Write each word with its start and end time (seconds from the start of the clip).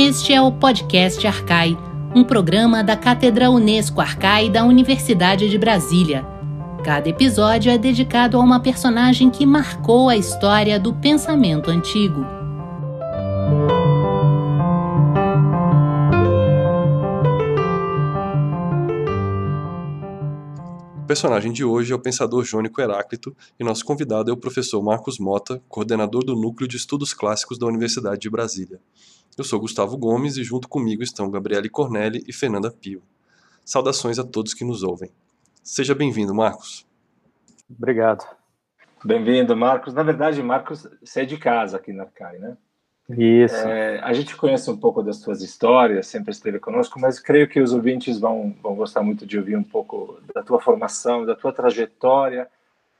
Este 0.00 0.32
é 0.32 0.40
o 0.40 0.52
podcast 0.52 1.26
Arcai, 1.26 1.76
um 2.14 2.22
programa 2.22 2.84
da 2.84 2.96
Cátedra 2.96 3.50
Unesco 3.50 4.00
Arcai 4.00 4.48
da 4.48 4.64
Universidade 4.64 5.50
de 5.50 5.58
Brasília. 5.58 6.24
Cada 6.84 7.08
episódio 7.08 7.72
é 7.72 7.76
dedicado 7.76 8.36
a 8.36 8.40
uma 8.40 8.60
personagem 8.60 9.28
que 9.28 9.44
marcou 9.44 10.08
a 10.08 10.16
história 10.16 10.78
do 10.78 10.94
pensamento 10.94 11.68
antigo. 11.68 12.24
O 20.96 21.06
personagem 21.08 21.50
de 21.52 21.64
hoje 21.64 21.92
é 21.92 21.96
o 21.96 21.98
pensador 21.98 22.44
jônico 22.44 22.80
Heráclito 22.80 23.36
e 23.58 23.64
nosso 23.64 23.84
convidado 23.84 24.30
é 24.30 24.32
o 24.32 24.36
professor 24.36 24.80
Marcos 24.80 25.18
Mota, 25.18 25.60
coordenador 25.68 26.24
do 26.24 26.36
Núcleo 26.36 26.68
de 26.68 26.76
Estudos 26.76 27.12
Clássicos 27.12 27.58
da 27.58 27.66
Universidade 27.66 28.20
de 28.20 28.30
Brasília. 28.30 28.78
Eu 29.38 29.44
sou 29.44 29.60
Gustavo 29.60 29.96
Gomes 29.96 30.36
e 30.36 30.42
junto 30.42 30.68
comigo 30.68 31.00
estão 31.00 31.30
Gabriele 31.30 31.68
Cornelli 31.68 32.24
e 32.26 32.32
Fernanda 32.32 32.72
Pio. 32.72 33.00
Saudações 33.64 34.18
a 34.18 34.24
todos 34.24 34.52
que 34.52 34.64
nos 34.64 34.82
ouvem. 34.82 35.12
Seja 35.62 35.94
bem-vindo, 35.94 36.34
Marcos. 36.34 36.84
Obrigado. 37.70 38.26
Bem-vindo, 39.04 39.56
Marcos. 39.56 39.94
Na 39.94 40.02
verdade, 40.02 40.42
Marcos, 40.42 40.88
você 41.00 41.20
é 41.20 41.24
de 41.24 41.36
casa 41.36 41.76
aqui 41.76 41.92
na 41.92 42.02
Arcai, 42.02 42.36
né? 42.38 42.56
Isso. 43.10 43.54
É, 43.54 44.00
a 44.00 44.12
gente 44.12 44.34
conhece 44.34 44.68
um 44.72 44.76
pouco 44.76 45.04
das 45.04 45.18
suas 45.18 45.40
histórias, 45.40 46.08
sempre 46.08 46.32
esteve 46.32 46.58
conosco, 46.58 46.98
mas 46.98 47.20
creio 47.20 47.48
que 47.48 47.60
os 47.60 47.72
ouvintes 47.72 48.18
vão, 48.18 48.56
vão 48.60 48.74
gostar 48.74 49.04
muito 49.04 49.24
de 49.24 49.38
ouvir 49.38 49.56
um 49.56 49.62
pouco 49.62 50.20
da 50.34 50.42
tua 50.42 50.60
formação, 50.60 51.24
da 51.24 51.36
tua 51.36 51.52
trajetória, 51.52 52.48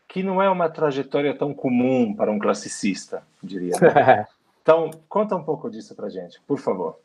que 0.07 0.23
não 0.23 0.41
é 0.41 0.49
uma 0.49 0.69
trajetória 0.69 1.37
tão 1.37 1.53
comum 1.53 2.15
para 2.15 2.31
um 2.31 2.39
classicista, 2.39 3.25
diria. 3.43 3.75
Né? 3.81 4.27
Então, 4.69 4.91
conta 5.09 5.35
um 5.35 5.43
pouco 5.43 5.71
disso 5.71 5.97
para 5.97 6.11
gente, 6.11 6.39
por 6.47 6.59
favor. 6.59 6.99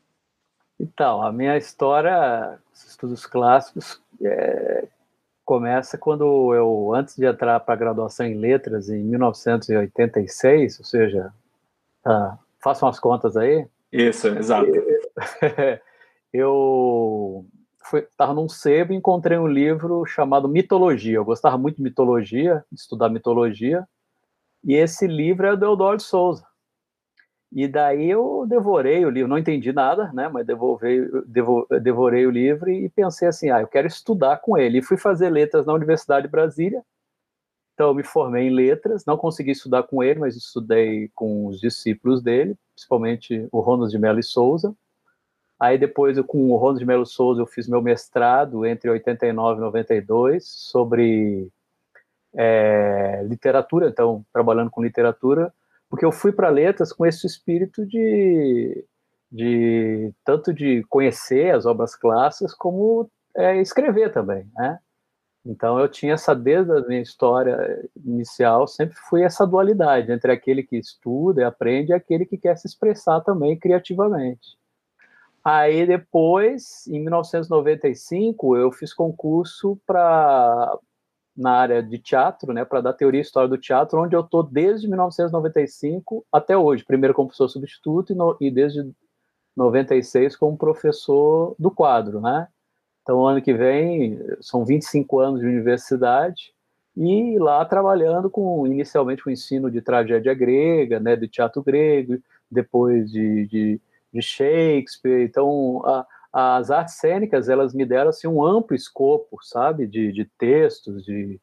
Então, 0.78 1.22
a 1.22 1.32
minha 1.32 1.56
história, 1.56 2.58
estudos 2.74 3.24
clássicos, 3.24 4.02
é, 4.22 4.86
começa 5.46 5.96
quando 5.96 6.52
eu, 6.52 6.92
antes 6.92 7.16
de 7.16 7.24
entrar 7.24 7.58
para 7.60 7.72
a 7.72 7.78
graduação 7.78 8.26
em 8.26 8.34
letras, 8.34 8.90
em 8.90 9.02
1986, 9.02 10.78
ou 10.78 10.84
seja, 10.84 11.32
tá, 12.02 12.38
façam 12.62 12.86
as 12.86 13.00
contas 13.00 13.34
aí. 13.34 13.66
Isso, 13.90 14.28
exato. 14.28 14.70
Eu 16.34 17.46
estava 17.94 18.34
num 18.34 18.48
sebo 18.48 18.92
e 18.92 18.96
encontrei 18.96 19.38
um 19.38 19.48
livro 19.48 20.04
chamado 20.04 20.50
Mitologia. 20.50 21.16
Eu 21.16 21.24
gostava 21.24 21.56
muito 21.56 21.76
de 21.76 21.82
mitologia, 21.82 22.62
de 22.70 22.78
estudar 22.78 23.08
mitologia, 23.08 23.88
e 24.62 24.74
esse 24.74 25.06
livro 25.06 25.46
é 25.46 25.56
do 25.56 25.64
Eudoro 25.64 25.96
de 25.96 26.02
Souza. 26.02 26.44
E 27.54 27.68
daí 27.68 28.10
eu 28.10 28.44
devorei 28.48 29.06
o 29.06 29.10
livro, 29.10 29.28
não 29.28 29.38
entendi 29.38 29.72
nada, 29.72 30.12
né? 30.12 30.28
Mas 30.28 30.44
devolvei, 30.44 31.08
devo, 31.24 31.64
devorei 31.80 32.26
o 32.26 32.30
livro 32.30 32.68
e 32.68 32.88
pensei 32.88 33.28
assim: 33.28 33.48
ah, 33.48 33.60
eu 33.60 33.68
quero 33.68 33.86
estudar 33.86 34.38
com 34.38 34.58
ele. 34.58 34.78
E 34.78 34.82
fui 34.82 34.96
fazer 34.96 35.30
letras 35.30 35.64
na 35.64 35.72
Universidade 35.72 36.26
de 36.26 36.32
Brasília. 36.32 36.82
Então 37.74 37.88
eu 37.88 37.94
me 37.94 38.02
formei 38.02 38.48
em 38.48 38.50
letras, 38.50 39.04
não 39.06 39.16
consegui 39.16 39.52
estudar 39.52 39.84
com 39.84 40.02
ele, 40.02 40.18
mas 40.18 40.36
estudei 40.36 41.10
com 41.14 41.46
os 41.46 41.60
discípulos 41.60 42.20
dele, 42.22 42.56
principalmente 42.74 43.46
o 43.52 43.60
Ronald 43.60 43.90
de 43.90 43.98
Mello 43.98 44.18
e 44.18 44.22
Souza. 44.24 44.74
Aí 45.58 45.78
depois, 45.78 46.16
eu, 46.16 46.24
com 46.24 46.50
o 46.50 46.56
Ronald 46.56 46.80
de 46.80 46.86
Mello 46.86 47.06
Souza, 47.06 47.40
eu 47.40 47.46
fiz 47.46 47.68
meu 47.68 47.80
mestrado 47.80 48.66
entre 48.66 48.90
89 48.90 49.58
e 49.58 49.60
92 49.60 50.44
sobre 50.44 51.48
é, 52.34 53.22
literatura, 53.24 53.88
então 53.88 54.24
trabalhando 54.32 54.70
com 54.70 54.82
literatura 54.82 55.52
porque 55.94 56.04
eu 56.04 56.10
fui 56.10 56.32
para 56.32 56.48
letras 56.48 56.92
com 56.92 57.06
esse 57.06 57.24
espírito 57.24 57.86
de, 57.86 58.84
de 59.30 60.12
tanto 60.24 60.52
de 60.52 60.82
conhecer 60.88 61.54
as 61.54 61.66
obras 61.66 61.94
clássicas 61.94 62.52
como 62.52 63.08
é, 63.36 63.60
escrever 63.60 64.12
também, 64.12 64.44
né? 64.56 64.80
Então 65.46 65.78
eu 65.78 65.88
tinha 65.88 66.14
essa 66.14 66.34
desde 66.34 66.72
a 66.72 66.80
minha 66.80 67.00
história 67.00 67.88
inicial 68.04 68.66
sempre 68.66 68.96
fui 69.08 69.22
essa 69.22 69.46
dualidade 69.46 70.10
entre 70.10 70.32
aquele 70.32 70.64
que 70.64 70.76
estuda 70.76 71.42
e 71.42 71.44
aprende 71.44 71.92
e 71.92 71.94
aquele 71.94 72.26
que 72.26 72.38
quer 72.38 72.56
se 72.56 72.66
expressar 72.66 73.20
também 73.20 73.56
criativamente. 73.56 74.58
Aí 75.44 75.86
depois, 75.86 76.88
em 76.88 76.98
1995, 77.02 78.56
eu 78.56 78.72
fiz 78.72 78.92
concurso 78.92 79.78
para 79.86 80.76
na 81.36 81.50
área 81.52 81.82
de 81.82 81.98
teatro, 81.98 82.52
né, 82.52 82.64
para 82.64 82.80
dar 82.80 82.92
teoria 82.92 83.20
e 83.20 83.22
história 83.22 83.48
do 83.48 83.58
teatro, 83.58 84.00
onde 84.00 84.14
eu 84.14 84.20
estou 84.20 84.42
desde 84.42 84.86
1995 84.86 86.24
até 86.32 86.56
hoje, 86.56 86.84
primeiro 86.84 87.14
como 87.14 87.28
professor 87.28 87.48
substituto 87.48 88.12
e, 88.12 88.16
no, 88.16 88.36
e 88.40 88.50
desde 88.50 88.88
96 89.56 90.36
como 90.36 90.56
professor 90.56 91.54
do 91.58 91.70
quadro, 91.70 92.20
né? 92.20 92.48
Então, 93.02 93.26
ano 93.26 93.42
que 93.42 93.52
vem, 93.52 94.18
são 94.40 94.64
25 94.64 95.20
anos 95.20 95.40
de 95.40 95.46
universidade 95.46 96.54
e 96.96 97.38
lá 97.38 97.64
trabalhando 97.64 98.30
com, 98.30 98.66
inicialmente, 98.66 99.22
com 99.22 99.30
ensino 99.30 99.70
de 99.70 99.82
tragédia 99.82 100.32
grega, 100.32 100.98
né, 101.00 101.14
de 101.14 101.28
teatro 101.28 101.62
grego, 101.62 102.18
depois 102.50 103.10
de, 103.10 103.46
de, 103.46 103.80
de 104.12 104.22
Shakespeare. 104.22 105.24
Então, 105.24 105.82
a, 105.84 106.06
as 106.36 106.68
artes 106.68 106.96
cênicas 106.96 107.48
elas 107.48 107.72
me 107.72 107.86
deram 107.86 108.10
assim 108.10 108.26
um 108.26 108.44
amplo 108.44 108.74
escopo, 108.74 109.38
sabe, 109.40 109.86
de, 109.86 110.10
de 110.10 110.24
textos, 110.36 111.04
de 111.04 111.40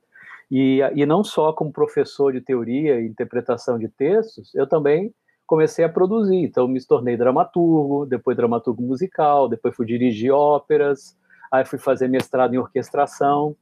e, 0.52 0.82
e 0.94 1.06
não 1.06 1.24
só 1.24 1.54
como 1.54 1.72
professor 1.72 2.34
de 2.34 2.42
teoria 2.42 3.00
e 3.00 3.08
interpretação 3.08 3.80
de 3.80 3.88
textos, 3.88 4.54
eu 4.54 4.68
também 4.68 5.16
comecei 5.48 5.86
a 5.86 5.90
produzir. 5.90 6.36
Então 6.36 6.68
me 6.68 6.86
tornei 6.86 7.16
dramaturgo, 7.16 8.06
depois 8.06 8.36
dramaturgo 8.36 8.82
musical, 8.82 9.48
depois 9.48 9.74
fui 9.74 9.86
dirigir 9.86 10.34
óperas, 10.34 11.18
aí 11.50 11.64
fui 11.64 11.80
fazer 11.80 12.10
mestrado 12.10 12.54
em 12.54 12.58
orquestração. 12.58 13.56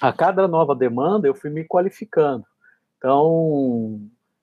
A 0.00 0.12
cada 0.12 0.46
nova 0.46 0.76
demanda 0.76 1.26
eu 1.26 1.34
fui 1.34 1.50
me 1.50 1.64
qualificando. 1.64 2.44
Então 2.98 4.00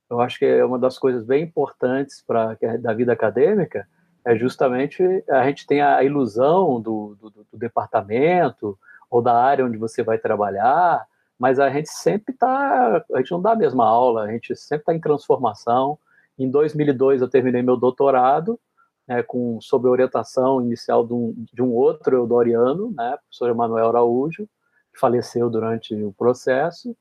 eu 0.09 0.19
acho 0.19 0.37
que 0.37 0.45
é 0.45 0.65
uma 0.65 0.77
das 0.77 0.99
coisas 0.99 1.23
bem 1.25 1.45
importantes 1.45 2.21
para 2.27 2.57
da 2.81 2.93
vida 2.93 3.13
acadêmica 3.13 3.87
é 4.29 4.37
justamente 4.37 5.03
a 5.27 5.43
gente 5.47 5.65
tem 5.65 5.81
a 5.81 6.03
ilusão 6.03 6.79
do, 6.79 7.17
do, 7.19 7.29
do 7.31 7.57
departamento 7.57 8.77
ou 9.09 9.23
da 9.23 9.35
área 9.35 9.65
onde 9.65 9.75
você 9.75 10.03
vai 10.03 10.19
trabalhar, 10.19 11.03
mas 11.37 11.59
a 11.59 11.67
gente 11.71 11.89
sempre 11.89 12.31
está, 12.31 13.03
a 13.11 13.17
gente 13.17 13.31
não 13.31 13.41
dá 13.41 13.53
a 13.53 13.55
mesma 13.55 13.87
aula, 13.87 14.25
a 14.25 14.31
gente 14.31 14.55
sempre 14.55 14.83
está 14.83 14.93
em 14.93 14.99
transformação. 14.99 15.97
Em 16.37 16.47
2002 16.47 17.21
eu 17.21 17.27
terminei 17.27 17.63
meu 17.63 17.75
doutorado, 17.75 18.59
né, 19.07 19.23
com, 19.23 19.59
sob 19.59 19.87
orientação 19.87 20.61
inicial 20.61 21.03
de 21.07 21.13
um, 21.13 21.33
de 21.51 21.63
um 21.63 21.73
outro 21.73 22.15
eudoriano, 22.15 22.93
né, 22.95 23.17
professor 23.23 23.49
Emanuel 23.49 23.87
Araújo, 23.87 24.47
que 24.93 24.99
faleceu 24.99 25.49
durante 25.49 25.95
o 25.95 26.13
processo, 26.13 26.95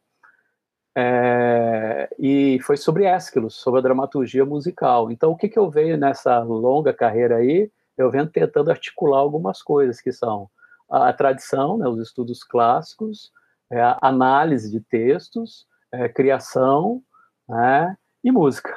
é, 1.00 2.08
e 2.18 2.58
foi 2.62 2.76
sobre 2.76 3.04
Ésquilos, 3.04 3.54
sobre 3.54 3.78
a 3.78 3.82
dramaturgia 3.84 4.44
musical. 4.44 5.12
Então, 5.12 5.30
o 5.30 5.36
que, 5.36 5.48
que 5.48 5.56
eu 5.56 5.70
venho 5.70 5.96
nessa 5.96 6.40
longa 6.40 6.92
carreira 6.92 7.36
aí? 7.36 7.70
Eu 7.96 8.10
venho 8.10 8.26
tentando 8.26 8.68
articular 8.68 9.20
algumas 9.20 9.62
coisas 9.62 10.00
que 10.00 10.10
são 10.10 10.50
a, 10.90 11.10
a 11.10 11.12
tradição, 11.12 11.78
né, 11.78 11.86
os 11.86 12.00
estudos 12.00 12.42
clássicos, 12.42 13.30
é, 13.70 13.80
análise 14.02 14.72
de 14.72 14.80
textos, 14.80 15.68
é, 15.92 16.08
criação 16.08 17.00
né, 17.48 17.96
e 18.24 18.32
música. 18.32 18.76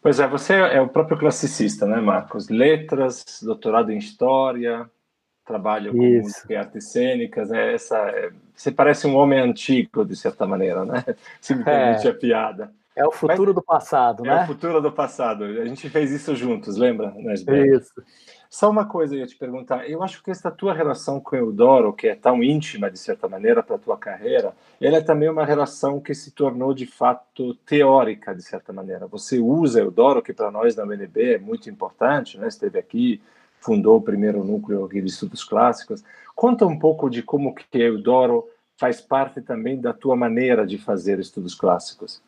Pois 0.00 0.18
é, 0.18 0.26
você 0.26 0.54
é 0.54 0.80
o 0.80 0.88
próprio 0.88 1.18
classicista, 1.18 1.84
né, 1.84 2.00
Marcos? 2.00 2.48
Letras, 2.48 3.42
doutorado 3.42 3.92
em 3.92 3.98
História, 3.98 4.90
trabalho 5.46 5.92
com 5.92 5.98
música 5.98 6.52
e 6.52 6.56
artes 6.56 6.88
cênicas, 6.88 7.48
né? 7.48 7.72
Essa, 7.72 7.96
é, 8.10 8.30
você 8.54 8.72
parece 8.72 9.06
um 9.06 9.14
homem 9.14 9.38
antigo, 9.38 10.04
de 10.04 10.16
certa 10.16 10.46
maneira, 10.46 10.84
né? 10.84 11.04
Se 11.40 11.54
me 11.54 11.64
permite 11.64 12.06
é. 12.06 12.10
a 12.10 12.14
piada. 12.14 12.72
É 12.96 13.06
o 13.06 13.12
futuro 13.12 13.46
Mas, 13.46 13.54
do 13.54 13.62
passado, 13.62 14.26
é 14.26 14.28
né? 14.28 14.40
É 14.40 14.44
o 14.44 14.46
futuro 14.46 14.80
do 14.80 14.90
passado. 14.90 15.44
A 15.44 15.66
gente 15.66 15.88
fez 15.88 16.10
isso 16.10 16.34
juntos, 16.34 16.76
lembra? 16.76 17.14
Isso. 17.18 18.02
Só 18.48 18.70
uma 18.70 18.86
coisa 18.86 19.14
eu 19.14 19.20
ia 19.20 19.26
te 19.26 19.36
perguntar. 19.36 19.88
Eu 19.88 20.02
acho 20.02 20.22
que 20.22 20.30
essa 20.30 20.50
tua 20.50 20.72
relação 20.72 21.20
com 21.20 21.36
Eudoro, 21.36 21.92
que 21.92 22.08
é 22.08 22.14
tão 22.14 22.42
íntima, 22.42 22.90
de 22.90 22.98
certa 22.98 23.28
maneira, 23.28 23.62
para 23.62 23.76
a 23.76 23.78
tua 23.78 23.98
carreira, 23.98 24.54
ela 24.80 24.96
é 24.96 25.02
também 25.02 25.28
uma 25.28 25.44
relação 25.44 26.00
que 26.00 26.14
se 26.14 26.30
tornou, 26.30 26.72
de 26.72 26.86
fato, 26.86 27.54
teórica, 27.66 28.34
de 28.34 28.42
certa 28.42 28.72
maneira. 28.72 29.06
Você 29.08 29.38
usa 29.38 29.80
Eudoro, 29.80 30.22
que 30.22 30.32
para 30.32 30.50
nós 30.50 30.74
na 30.74 30.84
UNB 30.84 31.34
é 31.34 31.38
muito 31.38 31.68
importante, 31.68 32.38
né? 32.38 32.48
Esteve 32.48 32.78
aqui, 32.78 33.20
fundou 33.66 33.96
o 33.96 34.02
primeiro 34.02 34.44
núcleo 34.44 34.88
de 34.88 35.04
estudos 35.04 35.42
clássicos. 35.42 36.04
Conta 36.36 36.64
um 36.64 36.78
pouco 36.78 37.10
de 37.10 37.20
como 37.20 37.52
que 37.52 37.66
Eudoro 37.76 38.48
faz 38.78 39.00
parte 39.00 39.40
também 39.40 39.80
da 39.80 39.92
tua 39.92 40.14
maneira 40.14 40.64
de 40.64 40.78
fazer 40.78 41.18
estudos 41.18 41.54
clássicos. 41.54 42.22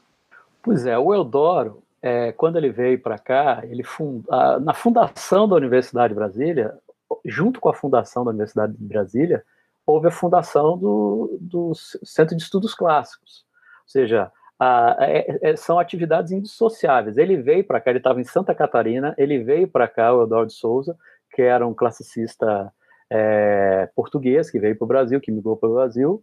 Pois 0.61 0.85
é, 0.85 0.99
o 0.99 1.14
Eudoro, 1.14 1.81
é, 2.02 2.32
quando 2.32 2.56
ele 2.56 2.70
veio 2.70 3.00
para 3.00 3.19
cá, 3.19 3.62
ele 3.62 3.85
fund... 3.85 4.25
na 4.62 4.75
fundação 4.75 5.49
da 5.49 5.55
Universidade 5.55 6.08
de 6.08 6.19
Brasília, 6.19 6.75
junto 7.25 7.61
com 7.61 7.69
a 7.69 7.75
fundação 7.75 8.25
da 8.25 8.31
Universidade 8.31 8.73
de 8.73 8.85
Brasília, 8.85 9.44
houve 9.87 10.08
a 10.08 10.11
fundação 10.11 10.76
do, 10.76 11.38
do 11.40 11.73
Centro 12.02 12.37
de 12.37 12.43
Estudos 12.43 12.75
Clássicos. 12.75 13.46
Ou 13.85 13.90
seja, 13.90 14.32
ah, 14.58 14.96
é, 14.99 15.50
é, 15.50 15.56
são 15.56 15.79
atividades 15.79 16.32
indissociáveis. 16.32 17.17
Ele 17.17 17.37
veio 17.37 17.64
para 17.64 17.81
cá, 17.81 17.90
ele 17.90 17.99
estava 17.99 18.20
em 18.20 18.25
Santa 18.25 18.55
Catarina, 18.55 19.14
ele 19.17 19.38
veio 19.38 19.69
para 19.69 19.87
cá, 19.87 20.12
o 20.12 20.25
Eduardo 20.25 20.52
Souza, 20.52 20.96
que 21.38 21.43
era 21.43 21.64
um 21.64 21.73
classicista 21.73 22.69
é, 23.08 23.88
português, 23.94 24.50
que 24.50 24.58
veio 24.58 24.76
para 24.76 24.85
o 24.85 24.88
Brasil, 24.88 25.20
que 25.20 25.31
migrou 25.31 25.56
para 25.56 25.69
o 25.69 25.75
Brasil, 25.75 26.20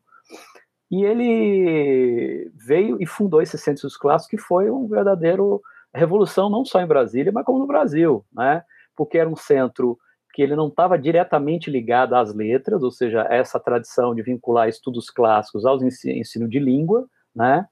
e 0.91 1.05
ele 1.05 2.51
veio 2.53 3.01
e 3.01 3.05
fundou 3.05 3.41
esse 3.41 3.57
Centro 3.57 3.83
dos 3.83 3.95
Clássicos, 3.95 4.29
que 4.29 4.37
foi 4.37 4.69
um 4.69 4.89
verdadeiro 4.89 5.61
revolução, 5.93 6.49
não 6.49 6.65
só 6.65 6.81
em 6.81 6.85
Brasília, 6.85 7.31
mas 7.31 7.45
como 7.45 7.59
no 7.59 7.65
Brasil, 7.65 8.25
né? 8.33 8.61
porque 8.93 9.17
era 9.17 9.29
um 9.29 9.37
centro 9.37 9.97
que 10.33 10.41
ele 10.41 10.53
não 10.53 10.67
estava 10.67 10.99
diretamente 10.99 11.71
ligado 11.71 12.13
às 12.13 12.35
letras, 12.35 12.83
ou 12.83 12.91
seja, 12.91 13.25
essa 13.29 13.57
tradição 13.57 14.13
de 14.13 14.21
vincular 14.21 14.67
estudos 14.67 15.09
clássicos 15.09 15.65
ao 15.65 15.81
ensino 15.81 16.49
de 16.49 16.59
língua, 16.59 17.07
né? 17.33 17.65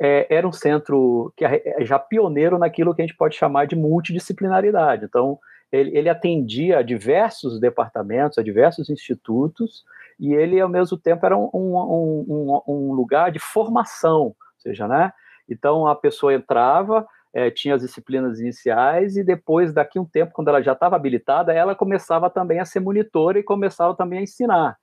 É, 0.00 0.32
era 0.32 0.46
um 0.46 0.52
centro 0.52 1.32
que 1.36 1.44
é 1.44 1.78
já 1.80 1.98
pioneiro 1.98 2.56
naquilo 2.56 2.94
que 2.94 3.02
a 3.02 3.04
gente 3.04 3.16
pode 3.16 3.34
chamar 3.34 3.66
de 3.66 3.74
multidisciplinaridade. 3.74 5.06
Então, 5.06 5.40
ele, 5.70 5.96
ele 5.96 6.08
atendia 6.08 6.78
a 6.78 6.82
diversos 6.82 7.60
departamentos, 7.60 8.38
a 8.38 8.42
diversos 8.42 8.88
institutos, 8.88 9.84
e 10.18 10.34
ele, 10.34 10.60
ao 10.60 10.68
mesmo 10.68 10.96
tempo, 10.96 11.24
era 11.24 11.36
um, 11.36 11.48
um, 11.54 12.24
um, 12.28 12.62
um 12.66 12.92
lugar 12.92 13.30
de 13.30 13.38
formação, 13.38 14.22
ou 14.22 14.36
seja, 14.58 14.88
né? 14.88 15.12
Então, 15.48 15.86
a 15.86 15.94
pessoa 15.94 16.34
entrava, 16.34 17.06
é, 17.32 17.50
tinha 17.50 17.74
as 17.74 17.82
disciplinas 17.82 18.40
iniciais 18.40 19.16
e 19.16 19.22
depois, 19.22 19.72
daqui 19.72 19.98
um 19.98 20.04
tempo, 20.04 20.32
quando 20.32 20.48
ela 20.48 20.62
já 20.62 20.72
estava 20.72 20.96
habilitada, 20.96 21.52
ela 21.52 21.74
começava 21.74 22.28
também 22.28 22.58
a 22.58 22.64
ser 22.64 22.80
monitora 22.80 23.38
e 23.38 23.42
começava 23.42 23.94
também 23.94 24.20
a 24.20 24.22
ensinar, 24.22 24.76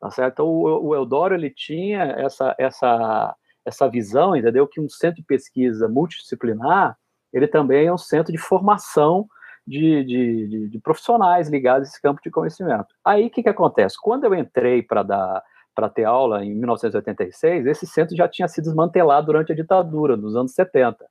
tá 0.00 0.10
certo? 0.10 0.34
Então, 0.34 0.46
o, 0.46 0.88
o 0.88 0.94
Eudoro, 0.94 1.34
ele 1.34 1.50
tinha 1.50 2.02
essa, 2.18 2.54
essa, 2.58 3.36
essa 3.64 3.88
visão, 3.88 4.34
entendeu? 4.34 4.66
Que 4.66 4.80
um 4.80 4.88
centro 4.88 5.16
de 5.16 5.26
pesquisa 5.26 5.88
multidisciplinar, 5.88 6.96
ele 7.32 7.46
também 7.46 7.88
é 7.88 7.92
um 7.92 7.98
centro 7.98 8.32
de 8.32 8.38
formação 8.38 9.28
de, 9.68 10.04
de, 10.04 10.46
de, 10.48 10.68
de 10.68 10.78
profissionais 10.80 11.48
ligados 11.48 11.88
a 11.88 11.90
esse 11.90 12.00
campo 12.00 12.20
de 12.22 12.30
conhecimento. 12.30 12.86
Aí, 13.04 13.26
o 13.26 13.30
que, 13.30 13.42
que 13.42 13.48
acontece? 13.48 13.96
Quando 14.00 14.24
eu 14.24 14.34
entrei 14.34 14.82
para 14.82 15.02
dar 15.02 15.42
para 15.74 15.88
ter 15.88 16.02
aula 16.02 16.44
em 16.44 16.52
1986, 16.56 17.64
esse 17.66 17.86
centro 17.86 18.16
já 18.16 18.26
tinha 18.26 18.48
sido 18.48 18.64
desmantelado 18.64 19.26
durante 19.26 19.52
a 19.52 19.54
ditadura, 19.54 20.16
nos 20.16 20.34
anos 20.34 20.52
70. 20.52 21.06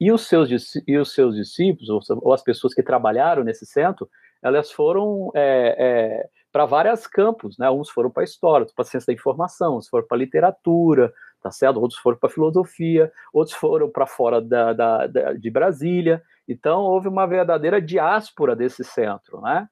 E 0.00 0.10
os 0.10 0.26
seus, 0.26 0.50
e 0.88 0.98
os 0.98 1.14
seus 1.14 1.36
discípulos, 1.36 1.88
ou, 1.88 2.00
ou 2.22 2.32
as 2.32 2.42
pessoas 2.42 2.74
que 2.74 2.82
trabalharam 2.82 3.44
nesse 3.44 3.64
centro, 3.64 4.08
elas 4.42 4.72
foram 4.72 5.30
é, 5.36 5.76
é, 5.78 6.28
para 6.50 6.66
vários 6.66 7.06
campos, 7.06 7.56
né? 7.58 7.70
Uns 7.70 7.90
foram 7.90 8.10
para 8.10 8.24
história, 8.24 8.62
outros 8.62 8.74
para 8.74 8.84
ciência 8.84 9.06
da 9.06 9.12
informação, 9.16 9.74
outros 9.74 9.88
foram 9.88 10.06
para 10.08 10.18
literatura, 10.18 11.12
tá 11.40 11.52
certo? 11.52 11.80
Outros 11.80 12.00
foram 12.00 12.18
para 12.18 12.28
filosofia, 12.28 13.12
outros 13.32 13.56
foram 13.56 13.88
para 13.88 14.04
fora 14.04 14.40
da, 14.40 14.72
da, 14.72 15.06
da, 15.06 15.32
de 15.34 15.48
Brasília. 15.48 16.20
Então, 16.48 16.80
houve 16.80 17.08
uma 17.08 17.26
verdadeira 17.26 17.80
diáspora 17.80 18.56
desse 18.56 18.82
centro, 18.82 19.40
né? 19.40 19.68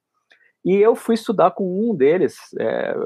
E 0.67 0.75
eu 0.75 0.97
fui 0.97 1.15
estudar 1.15 1.53
com 1.53 1.89
um 1.89 1.95
deles, 1.95 2.37
é, 2.59 2.97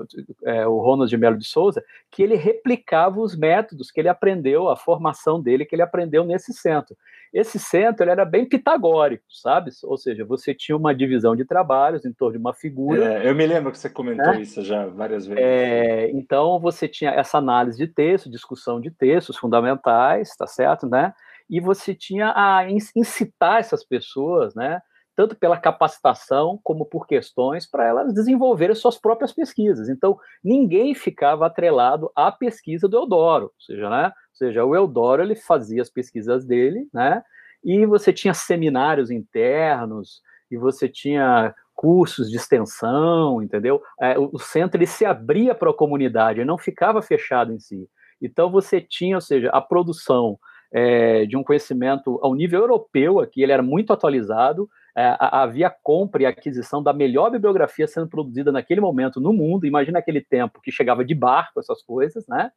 é, 0.46 0.66
o 0.66 0.78
Ronald 0.78 1.10
de 1.10 1.16
Melo 1.18 1.36
de 1.36 1.46
Souza, 1.46 1.84
que 2.10 2.22
ele 2.22 2.34
replicava 2.34 3.20
os 3.20 3.36
métodos 3.36 3.90
que 3.90 4.00
ele 4.00 4.08
aprendeu, 4.08 4.70
a 4.70 4.76
formação 4.76 5.38
dele 5.38 5.66
que 5.66 5.74
ele 5.74 5.82
aprendeu 5.82 6.24
nesse 6.24 6.54
centro. 6.54 6.96
Esse 7.34 7.58
centro 7.58 8.02
ele 8.02 8.12
era 8.12 8.24
bem 8.24 8.46
pitagórico, 8.46 9.24
sabe? 9.28 9.70
Ou 9.84 9.98
seja, 9.98 10.24
você 10.24 10.54
tinha 10.54 10.74
uma 10.74 10.94
divisão 10.94 11.36
de 11.36 11.44
trabalhos 11.44 12.06
em 12.06 12.14
torno 12.14 12.32
de 12.32 12.38
uma 12.38 12.54
figura. 12.54 13.22
É, 13.22 13.28
eu 13.28 13.34
me 13.34 13.46
lembro 13.46 13.70
que 13.70 13.78
você 13.78 13.90
comentou 13.90 14.32
né? 14.32 14.40
isso 14.40 14.64
já 14.64 14.86
várias 14.86 15.26
vezes. 15.26 15.44
É, 15.44 16.10
então 16.12 16.58
você 16.58 16.88
tinha 16.88 17.10
essa 17.10 17.36
análise 17.36 17.76
de 17.76 17.86
texto, 17.86 18.30
discussão 18.30 18.80
de 18.80 18.90
textos 18.90 19.36
fundamentais, 19.36 20.34
tá 20.34 20.46
certo, 20.46 20.88
né? 20.88 21.12
E 21.50 21.60
você 21.60 21.94
tinha 21.94 22.32
a 22.34 22.64
incitar 22.70 23.58
essas 23.58 23.84
pessoas, 23.84 24.54
né? 24.54 24.80
tanto 25.20 25.36
pela 25.36 25.58
capacitação 25.58 26.58
como 26.62 26.86
por 26.86 27.06
questões 27.06 27.68
para 27.68 27.86
elas 27.86 28.14
desenvolverem 28.14 28.74
suas 28.74 28.96
próprias 28.98 29.34
pesquisas. 29.34 29.90
Então, 29.90 30.18
ninguém 30.42 30.94
ficava 30.94 31.44
atrelado 31.44 32.10
à 32.16 32.32
pesquisa 32.32 32.88
do 32.88 32.96
Eudoro, 32.96 33.46
ou 33.46 33.60
seja, 33.60 33.90
né? 33.90 34.06
Ou 34.06 34.34
seja, 34.34 34.64
o 34.64 34.74
Eudoro 34.74 35.20
ele 35.20 35.34
fazia 35.34 35.82
as 35.82 35.90
pesquisas 35.90 36.46
dele, 36.46 36.88
né? 36.90 37.22
E 37.62 37.84
você 37.84 38.14
tinha 38.14 38.32
seminários 38.32 39.10
internos, 39.10 40.22
e 40.50 40.56
você 40.56 40.88
tinha 40.88 41.54
cursos 41.74 42.30
de 42.30 42.36
extensão, 42.36 43.42
entendeu? 43.42 43.82
É, 44.00 44.18
o 44.18 44.38
centro 44.38 44.78
ele 44.78 44.86
se 44.86 45.04
abria 45.04 45.54
para 45.54 45.70
a 45.70 45.74
comunidade, 45.74 46.40
ele 46.40 46.48
não 46.48 46.58
ficava 46.58 47.02
fechado 47.02 47.52
em 47.52 47.58
si. 47.58 47.86
Então 48.22 48.50
você 48.50 48.80
tinha, 48.80 49.16
ou 49.16 49.20
seja, 49.20 49.50
a 49.50 49.60
produção 49.60 50.38
é, 50.72 51.26
de 51.26 51.36
um 51.36 51.42
conhecimento 51.42 52.18
ao 52.22 52.34
nível 52.34 52.60
europeu 52.60 53.20
aqui, 53.20 53.42
ele 53.42 53.52
era 53.52 53.62
muito 53.62 53.92
atualizado, 53.92 54.68
é, 54.96 55.16
havia 55.18 55.70
compra 55.70 56.22
e 56.22 56.26
aquisição 56.26 56.82
da 56.82 56.92
melhor 56.92 57.30
bibliografia 57.30 57.86
sendo 57.86 58.08
produzida 58.08 58.50
naquele 58.50 58.80
momento 58.80 59.20
no 59.20 59.32
mundo. 59.32 59.66
Imagina 59.66 59.98
aquele 59.98 60.20
tempo 60.20 60.60
que 60.60 60.72
chegava 60.72 61.04
de 61.04 61.14
barco, 61.14 61.60
essas 61.60 61.82
coisas, 61.82 62.26
né? 62.26 62.50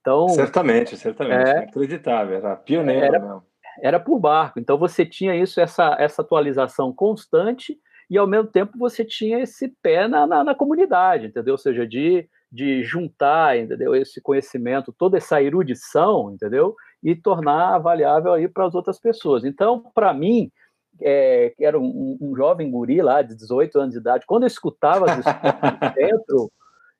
Então, 0.00 0.28
certamente, 0.28 0.96
certamente. 0.96 1.48
É, 1.48 1.62
Inacreditável, 1.62 2.36
era 2.36 2.56
pioneiro 2.56 3.04
era, 3.06 3.18
mesmo. 3.18 3.42
Era 3.82 4.00
por 4.00 4.18
barco. 4.18 4.60
Então 4.60 4.76
você 4.76 5.04
tinha 5.04 5.34
isso, 5.34 5.60
essa, 5.60 5.96
essa 5.98 6.22
atualização 6.22 6.92
constante, 6.92 7.78
e 8.10 8.18
ao 8.18 8.26
mesmo 8.26 8.48
tempo 8.48 8.78
você 8.78 9.04
tinha 9.04 9.40
esse 9.40 9.68
pé 9.82 10.06
na, 10.06 10.26
na, 10.26 10.44
na 10.44 10.54
comunidade, 10.54 11.26
entendeu? 11.26 11.54
Ou 11.54 11.58
seja, 11.58 11.86
de, 11.86 12.28
de 12.52 12.82
juntar, 12.82 13.58
entendeu? 13.58 13.94
Esse 13.94 14.20
conhecimento, 14.20 14.94
toda 14.96 15.16
essa 15.16 15.42
erudição, 15.42 16.32
entendeu? 16.34 16.74
E 17.04 17.14
tornar 17.14 17.74
avaliável 17.74 18.32
aí 18.32 18.48
para 18.48 18.66
as 18.66 18.74
outras 18.74 18.98
pessoas. 18.98 19.44
Então, 19.44 19.84
para 19.94 20.12
mim, 20.14 20.50
é, 21.00 21.52
que 21.56 21.64
era 21.64 21.78
um, 21.78 22.16
um, 22.20 22.34
jovem 22.34 22.70
guri 22.70 23.02
lá, 23.02 23.20
de 23.22 23.34
18 23.34 23.78
anos 23.78 23.92
de 23.92 24.00
idade, 24.00 24.24
quando 24.26 24.44
eu 24.44 24.48
escutava 24.48 25.06
do 25.06 25.22
centro, 25.94 26.50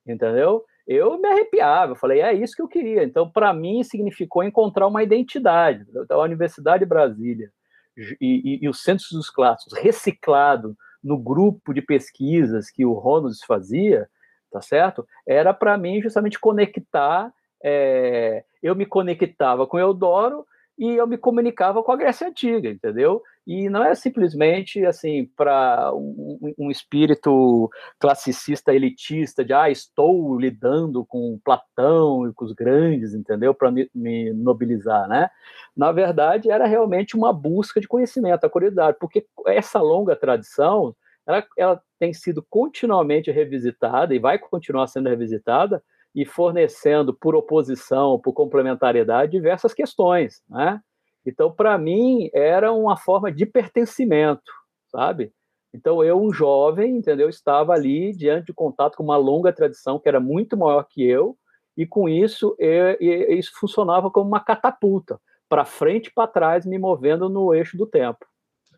entendeu? 0.05 0.63
Eu 0.87 1.17
me 1.17 1.27
arrepiava, 1.27 1.93
eu 1.93 1.95
falei, 1.95 2.21
é 2.21 2.33
isso 2.33 2.55
que 2.55 2.61
eu 2.61 2.67
queria. 2.67 3.03
Então, 3.03 3.29
para 3.29 3.51
mim, 3.53 3.83
significou 3.83 4.43
encontrar 4.43 4.87
uma 4.87 5.01
identidade. 5.01 5.85
Então, 5.89 6.21
a 6.21 6.25
Universidade 6.25 6.83
de 6.83 6.89
Brasília 6.89 7.49
e, 7.97 8.15
e, 8.21 8.59
e 8.61 8.69
os 8.69 8.83
Centros 8.83 9.09
dos 9.11 9.29
Clássicos 9.29 9.77
reciclado 9.79 10.77
no 11.03 11.17
grupo 11.17 11.73
de 11.73 11.81
pesquisas 11.81 12.69
que 12.69 12.85
o 12.85 12.93
Ronalds 12.93 13.43
fazia, 13.43 14.07
tá 14.51 14.61
certo? 14.61 15.07
Era 15.27 15.53
para 15.53 15.77
mim 15.77 16.01
justamente 16.01 16.39
conectar. 16.39 17.31
É, 17.63 18.43
eu 18.65 18.75
me 18.75 18.85
conectava 18.85 19.67
com 19.67 19.77
Eudoro 19.77 20.43
e 20.75 20.95
eu 20.95 21.05
me 21.05 21.19
comunicava 21.19 21.83
com 21.83 21.91
a 21.91 21.95
Grécia 21.95 22.27
Antiga, 22.27 22.67
entendeu? 22.67 23.21
E 23.45 23.69
não 23.69 23.83
é 23.83 23.93
simplesmente 23.93 24.83
assim 24.83 25.29
para 25.37 25.93
um, 25.93 26.55
um, 26.57 26.71
espírito 26.71 27.69
classicista 27.99 28.73
elitista 28.73 29.45
de 29.45 29.53
ah, 29.53 29.69
estou 29.69 30.37
lidando 30.37 31.05
com 31.05 31.39
Platão 31.45 32.27
e 32.27 32.33
com 32.33 32.43
os 32.43 32.53
grandes, 32.53 33.13
entendeu? 33.13 33.53
Para 33.53 33.69
me, 33.69 33.87
me, 33.93 34.33
nobilizar, 34.33 35.07
né? 35.07 35.29
Na 35.77 35.91
verdade, 35.91 36.49
era 36.49 36.65
realmente 36.65 37.15
uma 37.15 37.31
busca 37.31 37.79
de 37.79 37.87
conhecimento, 37.87 38.45
a 38.45 38.49
curiosidade, 38.49 38.97
porque 38.99 39.27
essa 39.45 39.79
longa 39.79 40.15
tradição 40.15 40.95
ela, 41.27 41.45
ela 41.55 41.81
tem 41.99 42.13
sido 42.13 42.43
continuamente 42.49 43.29
revisitada 43.29 44.15
e 44.15 44.19
vai 44.19 44.39
continuar 44.39 44.87
sendo 44.87 45.07
revisitada 45.07 45.83
e 46.15 46.25
fornecendo 46.25 47.13
por 47.13 47.35
oposição, 47.35 48.17
por 48.17 48.33
complementariedade, 48.33 49.33
diversas 49.33 49.73
questões, 49.73 50.41
né? 50.49 50.79
Então, 51.25 51.51
para 51.51 51.77
mim, 51.77 52.29
era 52.33 52.71
uma 52.71 52.95
forma 52.95 53.31
de 53.31 53.45
pertencimento, 53.45 54.51
sabe? 54.87 55.33
Então, 55.73 56.01
eu, 56.03 56.21
um 56.21 56.31
jovem, 56.31 56.97
entendeu, 56.97 57.27
estava 57.27 57.73
ali 57.73 58.13
diante 58.13 58.45
de 58.45 58.53
contato 58.53 58.95
com 58.95 59.03
uma 59.03 59.17
longa 59.17 59.51
tradição 59.51 59.99
que 59.99 60.07
era 60.07 60.19
muito 60.19 60.55
maior 60.55 60.83
que 60.83 61.03
eu, 61.03 61.35
e 61.75 61.85
com 61.85 62.07
isso, 62.07 62.55
eu, 62.57 62.95
eu, 63.01 63.37
isso 63.37 63.51
funcionava 63.59 64.09
como 64.09 64.29
uma 64.29 64.39
catapulta, 64.39 65.19
para 65.49 65.65
frente 65.65 66.07
e 66.07 66.13
para 66.13 66.27
trás, 66.27 66.65
me 66.65 66.77
movendo 66.77 67.27
no 67.27 67.53
eixo 67.53 67.75
do 67.75 67.85
tempo. 67.85 68.25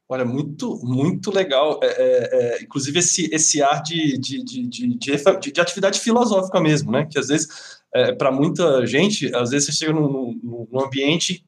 Olha, 0.09 0.23
muito, 0.23 0.79
muito 0.83 1.31
legal. 1.31 1.79
É, 1.83 1.87
é, 1.87 2.29
é, 2.31 2.63
inclusive, 2.63 2.99
esse, 2.99 3.29
esse 3.33 3.61
ar 3.61 3.83
de, 3.83 4.17
de, 4.17 4.43
de, 4.43 4.67
de, 4.67 4.97
de, 4.97 5.61
atividade 5.61 5.99
filosófica 5.99 6.61
mesmo, 6.61 6.91
né? 6.91 7.05
Que 7.05 7.19
às 7.19 7.27
vezes, 7.27 7.47
é, 7.93 8.13
para 8.13 8.31
muita 8.31 8.85
gente, 8.85 9.33
às 9.35 9.49
vezes 9.49 9.67
você 9.67 9.71
chega 9.73 9.93
num, 9.93 10.67
num 10.71 10.81
ambiente 10.81 11.43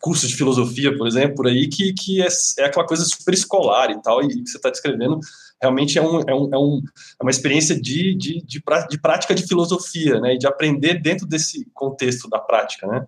curso 0.00 0.26
de 0.26 0.34
filosofia, 0.34 0.96
por 0.96 1.06
exemplo, 1.06 1.36
por 1.36 1.46
aí, 1.46 1.68
que, 1.68 1.92
que 1.92 2.22
é, 2.22 2.28
é 2.58 2.64
aquela 2.64 2.86
coisa 2.86 3.04
super 3.04 3.34
escolar 3.34 3.90
e 3.90 4.00
tal, 4.02 4.22
e 4.22 4.28
que 4.28 4.48
você 4.48 4.56
está 4.56 4.70
descrevendo 4.70 5.20
realmente 5.60 5.98
é, 5.98 6.02
um, 6.02 6.20
é, 6.20 6.34
um, 6.34 6.54
é, 6.54 6.58
um, 6.58 6.82
é 7.20 7.22
uma 7.22 7.30
experiência 7.30 7.78
de, 7.78 8.14
de, 8.14 8.42
de, 8.42 8.62
de, 8.88 8.98
prática 8.98 9.34
de 9.34 9.46
filosofia, 9.46 10.18
né, 10.18 10.34
e 10.34 10.38
de 10.38 10.46
aprender 10.46 10.94
dentro 10.94 11.26
desse 11.26 11.66
contexto 11.74 12.28
da 12.28 12.38
prática, 12.38 12.86
né. 12.86 13.04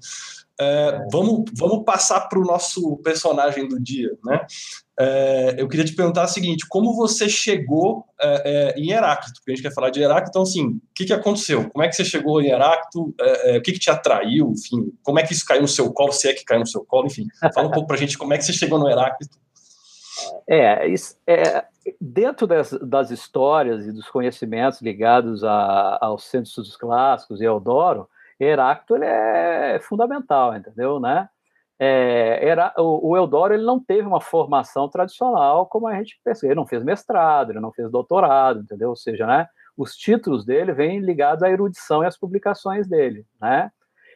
É, 0.61 1.07
vamos, 1.11 1.51
vamos 1.55 1.83
passar 1.83 2.21
para 2.29 2.39
o 2.39 2.45
nosso 2.45 2.99
personagem 2.99 3.67
do 3.67 3.81
dia, 3.81 4.11
né. 4.23 4.45
É, 5.03 5.55
eu 5.59 5.69
queria 5.69 5.85
te 5.85 5.95
perguntar 5.95 6.25
o 6.25 6.29
seguinte: 6.29 6.65
como 6.69 6.95
você 6.95 7.29
chegou 7.29 8.05
é, 8.21 8.75
é, 8.77 8.81
em 8.81 8.93
Heráclito? 8.93 9.41
Porque 9.41 9.51
a 9.51 9.55
gente 9.55 9.65
quer 9.65 9.75
falar 9.75 9.91
de 9.91 10.01
Heráclito, 10.01 10.31
então, 10.31 10.43
assim, 10.43 10.67
o 10.67 10.81
que, 10.95 11.07
que 11.07 11.13
aconteceu? 11.13 11.69
Como 11.71 11.85
é 11.85 11.89
que 11.89 11.97
você 11.97 12.05
chegou 12.05 12.41
em 12.41 12.51
Heráclito? 12.51 13.13
É, 13.21 13.57
é, 13.57 13.59
o 13.59 13.63
que, 13.63 13.73
que 13.73 13.81
te 13.81 13.91
atraiu? 13.91 14.53
Enfim, 14.53 14.93
como 15.03 15.19
é 15.19 15.25
que 15.25 15.33
isso 15.33 15.45
caiu 15.45 15.63
no 15.63 15.69
seu 15.69 15.93
colo? 15.93 16.13
Se 16.13 16.29
é 16.29 16.33
que 16.33 16.45
caiu 16.45 16.61
no 16.61 16.67
seu 16.67 16.85
colo? 16.85 17.07
Enfim, 17.07 17.27
fala 17.53 17.69
um 17.69 17.71
pouco 17.73 17.87
para 17.89 17.97
a 17.97 17.99
gente 17.99 18.17
como 18.17 18.33
é 18.33 18.39
que 18.39 18.45
você 18.45 18.53
chegou 18.53 18.79
no 18.79 18.89
Heráclito. 18.89 19.37
É, 20.49 20.87
isso, 20.87 21.17
é 21.27 21.65
dentro 22.01 22.47
das, 22.47 22.71
das, 22.83 23.11
histórias 23.11 23.85
e 23.87 23.93
dos 23.93 24.09
conhecimentos 24.09 24.81
ligados 24.81 25.43
a, 25.43 25.99
aos 26.01 26.25
centros 26.25 26.77
clássicos 26.77 27.41
e 27.41 27.45
Eudoro, 27.45 28.09
Heráclito 28.39 28.97
ele 28.97 29.07
é 29.07 29.81
fundamental, 29.81 30.57
entendeu, 30.57 31.01
né? 31.01 31.29
É, 31.85 32.39
era, 32.47 32.73
o, 32.79 33.19
o 33.19 33.53
ele 33.53 33.65
não 33.65 33.83
teve 33.83 34.07
uma 34.07 34.21
formação 34.21 34.89
tradicional 34.89 35.67
como 35.67 35.89
a 35.89 35.97
gente 35.97 36.17
pensa. 36.25 36.47
Ele 36.47 36.55
não 36.55 36.65
fez 36.65 36.85
mestrado, 36.85 37.51
ele 37.51 37.59
não 37.59 37.73
fez 37.73 37.91
doutorado, 37.91 38.61
entendeu? 38.61 38.91
Ou 38.91 38.97
seja, 38.97 39.27
né, 39.27 39.49
os 39.77 39.97
títulos 39.97 40.45
dele 40.45 40.73
vêm 40.73 41.01
ligados 41.01 41.43
à 41.43 41.51
erudição 41.51 42.05
e 42.05 42.07
às 42.07 42.17
publicações 42.17 42.87
dele, 42.87 43.27
né? 43.41 43.69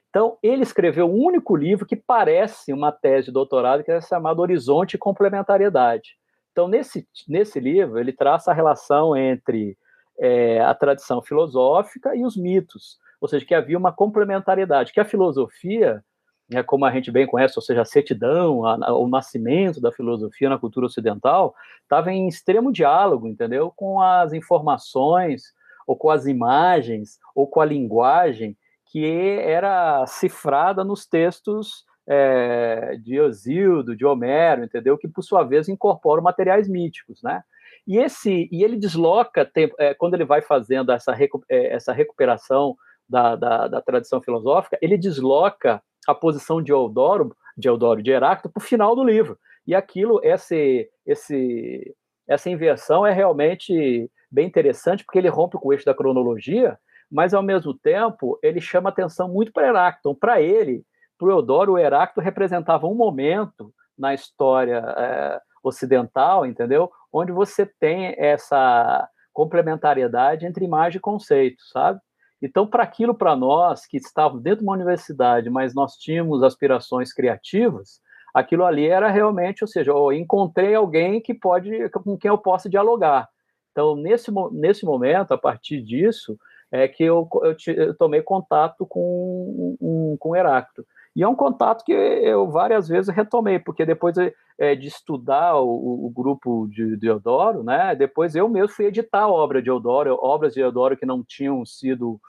Então, 0.08 0.38
ele 0.40 0.62
escreveu 0.62 1.10
um 1.10 1.16
único 1.16 1.56
livro 1.56 1.84
que 1.84 1.96
parece 1.96 2.72
uma 2.72 2.92
tese 2.92 3.26
de 3.26 3.32
doutorado, 3.32 3.82
que 3.82 3.90
é 3.90 4.00
chamado 4.00 4.38
Horizonte 4.40 4.94
e 4.94 4.98
Complementariedade. 4.98 6.16
Então, 6.52 6.68
nesse, 6.68 7.08
nesse 7.28 7.58
livro, 7.58 7.98
ele 7.98 8.12
traça 8.12 8.52
a 8.52 8.54
relação 8.54 9.16
entre 9.16 9.76
é, 10.20 10.60
a 10.60 10.72
tradição 10.72 11.20
filosófica 11.20 12.14
e 12.14 12.24
os 12.24 12.36
mitos, 12.36 12.96
ou 13.20 13.26
seja, 13.26 13.44
que 13.44 13.54
havia 13.56 13.76
uma 13.76 13.92
complementariedade, 13.92 14.92
que 14.92 15.00
a 15.00 15.04
filosofia, 15.04 16.02
né, 16.48 16.62
como 16.62 16.84
a 16.84 16.90
gente 16.90 17.10
bem 17.10 17.26
conhece, 17.26 17.54
ou 17.56 17.62
seja, 17.62 17.82
a 17.82 17.84
certidão, 17.84 18.64
a, 18.64 18.92
o 18.94 19.08
nascimento 19.08 19.80
da 19.80 19.92
filosofia 19.92 20.48
na 20.48 20.58
cultura 20.58 20.86
ocidental, 20.86 21.54
estava 21.82 22.12
em 22.12 22.28
extremo 22.28 22.72
diálogo, 22.72 23.26
entendeu? 23.26 23.72
Com 23.74 24.00
as 24.00 24.32
informações, 24.32 25.54
ou 25.86 25.96
com 25.96 26.10
as 26.10 26.26
imagens, 26.26 27.18
ou 27.34 27.46
com 27.46 27.60
a 27.60 27.64
linguagem 27.64 28.56
que 28.86 29.04
era 29.40 30.06
cifrada 30.06 30.84
nos 30.84 31.06
textos 31.06 31.84
é, 32.06 32.96
de 33.02 33.20
Osildo, 33.20 33.96
de 33.96 34.06
Homero, 34.06 34.64
entendeu? 34.64 34.96
Que 34.96 35.08
por 35.08 35.22
sua 35.22 35.42
vez 35.42 35.68
incorporam 35.68 36.22
materiais 36.22 36.68
míticos, 36.68 37.22
né? 37.22 37.42
E 37.86 37.98
esse 37.98 38.48
e 38.50 38.64
ele 38.64 38.76
desloca 38.76 39.50
é, 39.78 39.94
quando 39.94 40.14
ele 40.14 40.24
vai 40.24 40.42
fazendo 40.42 40.92
essa, 40.92 41.12
recu, 41.12 41.44
é, 41.48 41.74
essa 41.74 41.92
recuperação 41.92 42.76
da, 43.08 43.36
da, 43.36 43.68
da, 43.68 43.80
tradição 43.80 44.20
filosófica, 44.20 44.78
ele 44.82 44.96
desloca 44.96 45.82
a 46.06 46.14
posição 46.14 46.62
de 46.62 46.72
Eudoro, 46.72 47.34
de 47.56 47.68
Eudoro 47.68 48.02
de 48.02 48.10
Heráclito 48.10 48.50
para 48.50 48.60
o 48.60 48.64
final 48.64 48.94
do 48.94 49.04
livro. 49.04 49.38
E 49.66 49.74
aquilo, 49.74 50.20
esse, 50.22 50.88
esse, 51.04 51.94
essa 52.28 52.50
inversão 52.50 53.06
é 53.06 53.12
realmente 53.12 54.10
bem 54.30 54.46
interessante, 54.46 55.04
porque 55.04 55.18
ele 55.18 55.28
rompe 55.28 55.58
com 55.58 55.68
o 55.68 55.72
eixo 55.72 55.84
da 55.84 55.94
cronologia 55.94 56.78
mas 57.10 57.34
ao 57.34 57.42
mesmo 57.42 57.72
tempo 57.74 58.38
ele 58.42 58.60
chama 58.60 58.88
atenção 58.88 59.28
muito 59.28 59.52
para 59.52 59.68
Heráclito. 59.68 60.14
Para 60.14 60.40
ele, 60.40 60.84
para 61.18 61.28
o 61.28 61.30
Eudoro, 61.30 61.72
o 61.72 61.78
Heráclito 61.78 62.20
representava 62.20 62.86
um 62.86 62.94
momento 62.94 63.72
na 63.96 64.12
história 64.12 64.84
é, 64.96 65.40
ocidental, 65.62 66.44
entendeu? 66.44 66.90
Onde 67.12 67.32
você 67.32 67.64
tem 67.64 68.14
essa 68.18 69.08
complementariedade 69.32 70.46
entre 70.46 70.64
imagem 70.64 70.98
e 70.98 71.00
conceito, 71.00 71.62
sabe? 71.72 72.00
Então, 72.42 72.66
para 72.66 72.82
aquilo, 72.82 73.14
para 73.14 73.34
nós 73.34 73.86
que 73.86 73.96
estávamos 73.96 74.42
dentro 74.42 74.60
de 74.60 74.64
uma 74.64 74.74
universidade, 74.74 75.48
mas 75.48 75.74
nós 75.74 75.94
tínhamos 75.94 76.42
aspirações 76.42 77.12
criativas, 77.12 78.00
aquilo 78.34 78.64
ali 78.64 78.86
era 78.86 79.08
realmente, 79.08 79.64
ou 79.64 79.68
seja, 79.68 79.90
eu 79.90 80.12
encontrei 80.12 80.74
alguém 80.74 81.20
que 81.20 81.32
pode, 81.32 81.88
com 81.90 82.16
quem 82.16 82.28
eu 82.28 82.36
possa 82.36 82.68
dialogar. 82.68 83.28
Então, 83.72 83.96
nesse, 83.96 84.30
nesse 84.52 84.84
momento, 84.84 85.32
a 85.32 85.38
partir 85.38 85.82
disso, 85.82 86.38
é 86.70 86.86
que 86.86 87.04
eu, 87.04 87.28
eu, 87.42 87.74
eu 87.74 87.96
tomei 87.96 88.22
contato 88.22 88.86
com, 88.86 89.76
um, 89.80 90.16
com 90.18 90.36
Heráclito. 90.36 90.86
E 91.16 91.22
é 91.22 91.28
um 91.28 91.34
contato 91.34 91.82
que 91.82 91.92
eu 91.92 92.46
várias 92.50 92.86
vezes 92.86 93.12
retomei, 93.12 93.58
porque 93.58 93.86
depois 93.86 94.14
é, 94.58 94.74
de 94.74 94.86
estudar 94.86 95.56
o, 95.56 96.06
o 96.06 96.10
grupo 96.10 96.68
de, 96.68 96.94
de 96.98 97.06
Eudoro, 97.06 97.64
né, 97.64 97.96
depois 97.96 98.36
eu 98.36 98.46
mesmo 98.50 98.68
fui 98.68 98.84
editar 98.84 99.22
a 99.22 99.28
obra 99.28 99.62
de 99.62 99.70
Eudoro, 99.70 100.18
obras 100.20 100.52
de 100.52 100.60
Eudoro 100.60 100.94
que 100.94 101.06
não 101.06 101.24
tinham 101.24 101.64
sido 101.64 102.20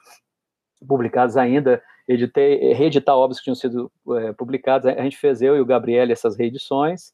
publicadas 0.86 1.36
ainda, 1.36 1.82
editei, 2.08 2.72
reeditar 2.72 3.14
obras 3.14 3.38
que 3.38 3.44
tinham 3.44 3.54
sido 3.54 3.92
é, 4.20 4.32
publicadas, 4.32 4.96
a 4.96 5.02
gente 5.02 5.18
fez 5.18 5.42
eu 5.42 5.54
e 5.54 5.60
o 5.60 5.66
Gabriel 5.66 6.10
essas 6.10 6.34
reedições, 6.34 7.12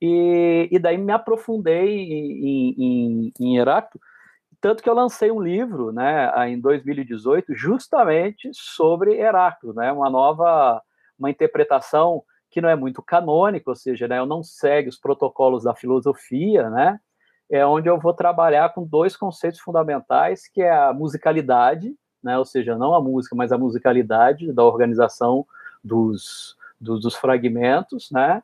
e, 0.00 0.68
e 0.70 0.78
daí 0.78 0.96
me 0.96 1.12
aprofundei 1.12 1.96
em, 1.98 2.74
em, 2.78 3.32
em 3.40 3.56
Heráclito, 3.58 3.98
tanto 4.60 4.84
que 4.84 4.88
eu 4.88 4.94
lancei 4.94 5.32
um 5.32 5.40
livro, 5.40 5.90
né, 5.90 6.30
em 6.48 6.60
2018, 6.60 7.54
justamente 7.56 8.50
sobre 8.52 9.18
Heráclito, 9.18 9.74
né, 9.74 9.90
uma 9.90 10.08
nova, 10.08 10.80
uma 11.18 11.30
interpretação 11.30 12.22
que 12.50 12.60
não 12.60 12.68
é 12.68 12.76
muito 12.76 13.02
canônica, 13.02 13.70
ou 13.70 13.76
seja, 13.76 14.08
né, 14.08 14.18
eu 14.18 14.26
não 14.26 14.42
segue 14.42 14.88
os 14.88 14.98
protocolos 14.98 15.64
da 15.64 15.74
filosofia, 15.74 16.70
né, 16.70 16.98
é 17.50 17.64
onde 17.64 17.88
eu 17.88 17.98
vou 17.98 18.14
trabalhar 18.14 18.72
com 18.72 18.84
dois 18.84 19.16
conceitos 19.16 19.60
fundamentais, 19.60 20.48
que 20.48 20.62
é 20.62 20.70
a 20.70 20.92
musicalidade, 20.92 21.94
né, 22.22 22.38
ou 22.38 22.44
seja, 22.44 22.76
não 22.76 22.94
a 22.94 23.00
música, 23.00 23.36
mas 23.36 23.52
a 23.52 23.58
musicalidade 23.58 24.52
da 24.52 24.64
organização 24.64 25.46
dos, 25.84 26.56
dos, 26.80 27.02
dos 27.02 27.14
fragmentos, 27.14 28.10
né, 28.10 28.42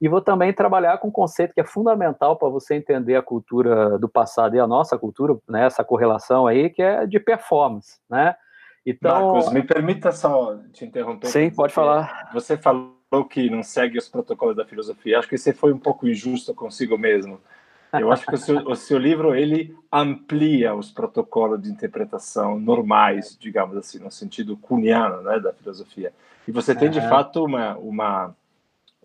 e 0.00 0.08
vou 0.08 0.20
também 0.20 0.52
trabalhar 0.52 0.98
com 0.98 1.08
um 1.08 1.12
conceito 1.12 1.54
que 1.54 1.60
é 1.60 1.64
fundamental 1.64 2.36
para 2.36 2.48
você 2.48 2.74
entender 2.74 3.14
a 3.14 3.22
cultura 3.22 3.96
do 3.98 4.08
passado 4.08 4.56
e 4.56 4.58
a 4.58 4.66
nossa 4.66 4.98
cultura, 4.98 5.38
né, 5.48 5.64
essa 5.64 5.84
correlação 5.84 6.44
aí, 6.46 6.70
que 6.70 6.82
é 6.82 7.06
de 7.06 7.20
performance, 7.20 8.00
né? 8.10 8.34
Então, 8.84 9.34
Marcos, 9.34 9.52
me 9.52 9.62
permita 9.62 10.10
só 10.12 10.58
te 10.72 10.84
interromper. 10.84 11.28
Sim, 11.28 11.50
pode 11.50 11.72
falar. 11.72 12.30
Você 12.34 12.56
falou 12.56 12.92
que 13.30 13.48
não 13.48 13.62
segue 13.62 13.98
os 13.98 14.08
protocolos 14.08 14.56
da 14.56 14.64
filosofia. 14.64 15.18
Acho 15.18 15.28
que 15.28 15.38
você 15.38 15.52
foi 15.52 15.72
um 15.72 15.78
pouco 15.78 16.08
injusto 16.08 16.54
consigo 16.54 16.98
mesmo. 16.98 17.40
Eu 17.92 18.10
acho 18.10 18.24
que 18.24 18.34
o 18.34 18.38
seu, 18.38 18.56
o 18.66 18.74
seu 18.74 18.98
livro 18.98 19.34
ele 19.34 19.76
amplia 19.92 20.74
os 20.74 20.90
protocolos 20.90 21.62
de 21.62 21.70
interpretação 21.70 22.58
normais, 22.58 23.36
digamos 23.38 23.76
assim, 23.76 23.98
no 23.98 24.10
sentido 24.10 24.56
cuniano, 24.56 25.20
né, 25.22 25.38
da 25.38 25.52
filosofia. 25.52 26.12
E 26.48 26.50
você 26.50 26.74
tem 26.74 26.90
de 26.90 27.00
fato 27.02 27.44
uma 27.44 27.76
uma 27.76 28.34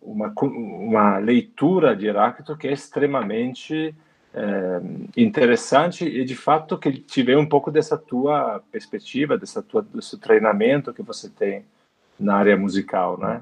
uma, 0.02 0.34
uma 0.42 1.18
leitura 1.18 1.96
de 1.96 2.08
Heráclito 2.08 2.56
que 2.56 2.68
é 2.68 2.72
extremamente 2.72 3.94
é, 4.34 4.82
interessante 5.16 6.06
e 6.06 6.24
de 6.24 6.36
fato 6.36 6.78
que 6.78 6.92
tive 6.94 7.36
um 7.36 7.48
pouco 7.48 7.72
dessa 7.72 7.98
tua 7.98 8.62
perspectiva, 8.72 9.38
dessa 9.38 9.62
tua 9.62 9.82
desse 9.82 10.18
treinamento 10.20 10.94
que 10.94 11.02
você 11.02 11.30
tem 11.30 11.66
na 12.20 12.36
área 12.36 12.58
musical, 12.58 13.18
né? 13.18 13.42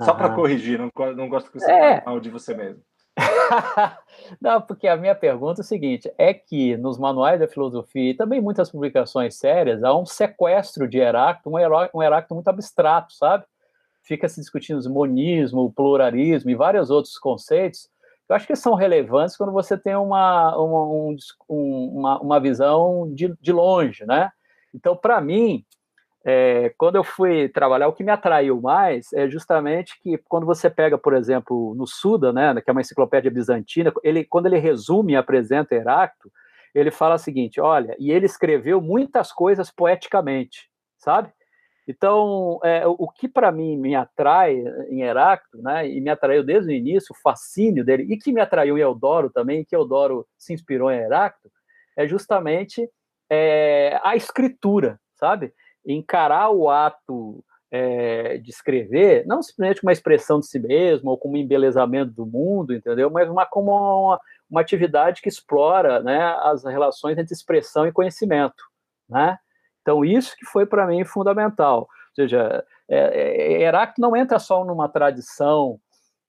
Só 0.00 0.14
para 0.14 0.30
corrigir, 0.34 0.78
não, 0.78 0.90
não 1.16 1.28
gosto 1.28 1.50
que 1.50 1.58
você 1.58 1.70
é. 1.70 2.02
mal 2.04 2.20
de 2.20 2.30
você 2.30 2.54
mesmo. 2.54 2.80
não, 4.40 4.62
porque 4.62 4.86
a 4.86 4.96
minha 4.96 5.14
pergunta 5.14 5.60
é 5.60 5.64
o 5.64 5.66
seguinte: 5.66 6.12
é 6.16 6.32
que 6.32 6.76
nos 6.76 6.98
manuais 6.98 7.40
da 7.40 7.48
filosofia 7.48 8.10
e 8.10 8.14
também 8.14 8.40
muitas 8.40 8.70
publicações 8.70 9.36
sérias 9.36 9.82
há 9.82 9.96
um 9.96 10.06
sequestro 10.06 10.86
de 10.86 10.98
Heráclito, 10.98 11.50
um 11.50 12.02
Heráclito 12.02 12.34
muito 12.34 12.48
abstrato, 12.48 13.12
sabe? 13.12 13.44
fica 14.08 14.26
se 14.26 14.40
discutindo 14.40 14.80
o 14.80 14.90
monismo, 14.90 15.60
o 15.60 15.72
pluralismo 15.72 16.50
e 16.50 16.54
vários 16.54 16.88
outros 16.88 17.18
conceitos, 17.18 17.90
eu 18.28 18.36
acho 18.36 18.46
que 18.46 18.54
são 18.54 18.74
relevantes 18.74 19.36
quando 19.36 19.52
você 19.52 19.76
tem 19.76 19.96
uma, 19.96 20.56
uma, 20.56 20.84
um, 20.84 21.16
uma, 21.48 22.20
uma 22.20 22.40
visão 22.40 23.10
de, 23.14 23.34
de 23.40 23.52
longe, 23.52 24.04
né? 24.04 24.30
Então, 24.74 24.94
para 24.96 25.20
mim, 25.20 25.64
é, 26.24 26.74
quando 26.76 26.96
eu 26.96 27.04
fui 27.04 27.48
trabalhar, 27.48 27.88
o 27.88 27.92
que 27.92 28.04
me 28.04 28.10
atraiu 28.10 28.60
mais 28.60 29.12
é 29.14 29.28
justamente 29.28 29.98
que 30.02 30.18
quando 30.28 30.44
você 30.44 30.68
pega, 30.68 30.98
por 30.98 31.14
exemplo, 31.14 31.74
no 31.74 31.86
Suda, 31.86 32.32
né, 32.32 32.60
que 32.60 32.68
é 32.68 32.72
uma 32.72 32.82
enciclopédia 32.82 33.30
bizantina, 33.30 33.92
ele, 34.02 34.24
quando 34.24 34.46
ele 34.46 34.58
resume 34.58 35.14
e 35.14 35.16
apresenta 35.16 35.74
Heráclito, 35.74 36.30
ele 36.74 36.90
fala 36.90 37.14
o 37.14 37.18
seguinte, 37.18 37.60
olha, 37.60 37.96
e 37.98 38.10
ele 38.12 38.26
escreveu 38.26 38.80
muitas 38.80 39.32
coisas 39.32 39.70
poeticamente, 39.70 40.68
sabe? 40.98 41.32
Então, 41.88 42.60
é, 42.62 42.86
o 42.86 43.08
que 43.08 43.26
para 43.26 43.50
mim 43.50 43.78
me 43.78 43.96
atrai 43.96 44.62
em 44.90 45.00
Heráclito, 45.00 45.62
né, 45.62 45.88
e 45.88 46.02
me 46.02 46.10
atraiu 46.10 46.44
desde 46.44 46.70
o 46.70 46.74
início, 46.74 47.14
o 47.14 47.18
fascínio 47.22 47.82
dele, 47.82 48.06
e 48.12 48.18
que 48.18 48.30
me 48.30 48.42
atraiu 48.42 48.76
em 48.76 48.82
Eudoro 48.82 49.30
também, 49.30 49.64
que 49.64 49.74
Eudoro 49.74 50.26
se 50.36 50.52
inspirou 50.52 50.90
em 50.90 50.98
Heráclito, 50.98 51.50
é 51.96 52.06
justamente 52.06 52.86
é, 53.30 53.98
a 54.04 54.14
escritura, 54.14 55.00
sabe? 55.14 55.50
Encarar 55.84 56.50
o 56.50 56.68
ato 56.68 57.42
é, 57.70 58.36
de 58.36 58.50
escrever, 58.50 59.26
não 59.26 59.42
simplesmente 59.42 59.82
uma 59.82 59.92
expressão 59.92 60.40
de 60.40 60.46
si 60.46 60.58
mesmo, 60.58 61.10
ou 61.10 61.16
como 61.16 61.34
um 61.34 61.38
embelezamento 61.38 62.12
do 62.12 62.26
mundo, 62.26 62.74
entendeu? 62.74 63.10
Mas 63.10 63.30
uma, 63.30 63.46
como 63.46 63.70
uma, 63.70 64.20
uma 64.50 64.60
atividade 64.60 65.22
que 65.22 65.28
explora 65.30 66.02
né, 66.02 66.36
as 66.42 66.64
relações 66.64 67.16
entre 67.16 67.32
expressão 67.32 67.86
e 67.86 67.92
conhecimento, 67.92 68.62
né? 69.08 69.38
Então, 69.88 70.04
isso 70.04 70.36
que 70.36 70.44
foi 70.44 70.66
para 70.66 70.86
mim 70.86 71.02
fundamental. 71.02 71.80
Ou 71.80 72.14
seja, 72.14 72.62
é, 72.86 72.98
é, 72.98 73.62
Heráclito 73.62 74.02
não 74.02 74.14
entra 74.14 74.38
só 74.38 74.62
numa 74.62 74.86
tradição 74.86 75.80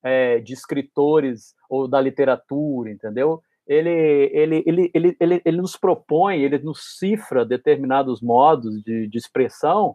é, 0.02 0.40
de 0.40 0.54
escritores 0.54 1.54
ou 1.70 1.86
da 1.86 2.00
literatura, 2.00 2.90
entendeu? 2.90 3.44
Ele, 3.68 3.90
ele, 4.32 4.64
ele, 4.66 4.92
ele, 4.94 5.18
ele, 5.20 5.42
ele 5.44 5.58
nos 5.58 5.76
propõe, 5.76 6.42
ele 6.42 6.58
nos 6.60 6.98
cifra 6.98 7.46
determinados 7.46 8.22
modos 8.22 8.82
de, 8.82 9.08
de 9.08 9.18
expressão, 9.18 9.94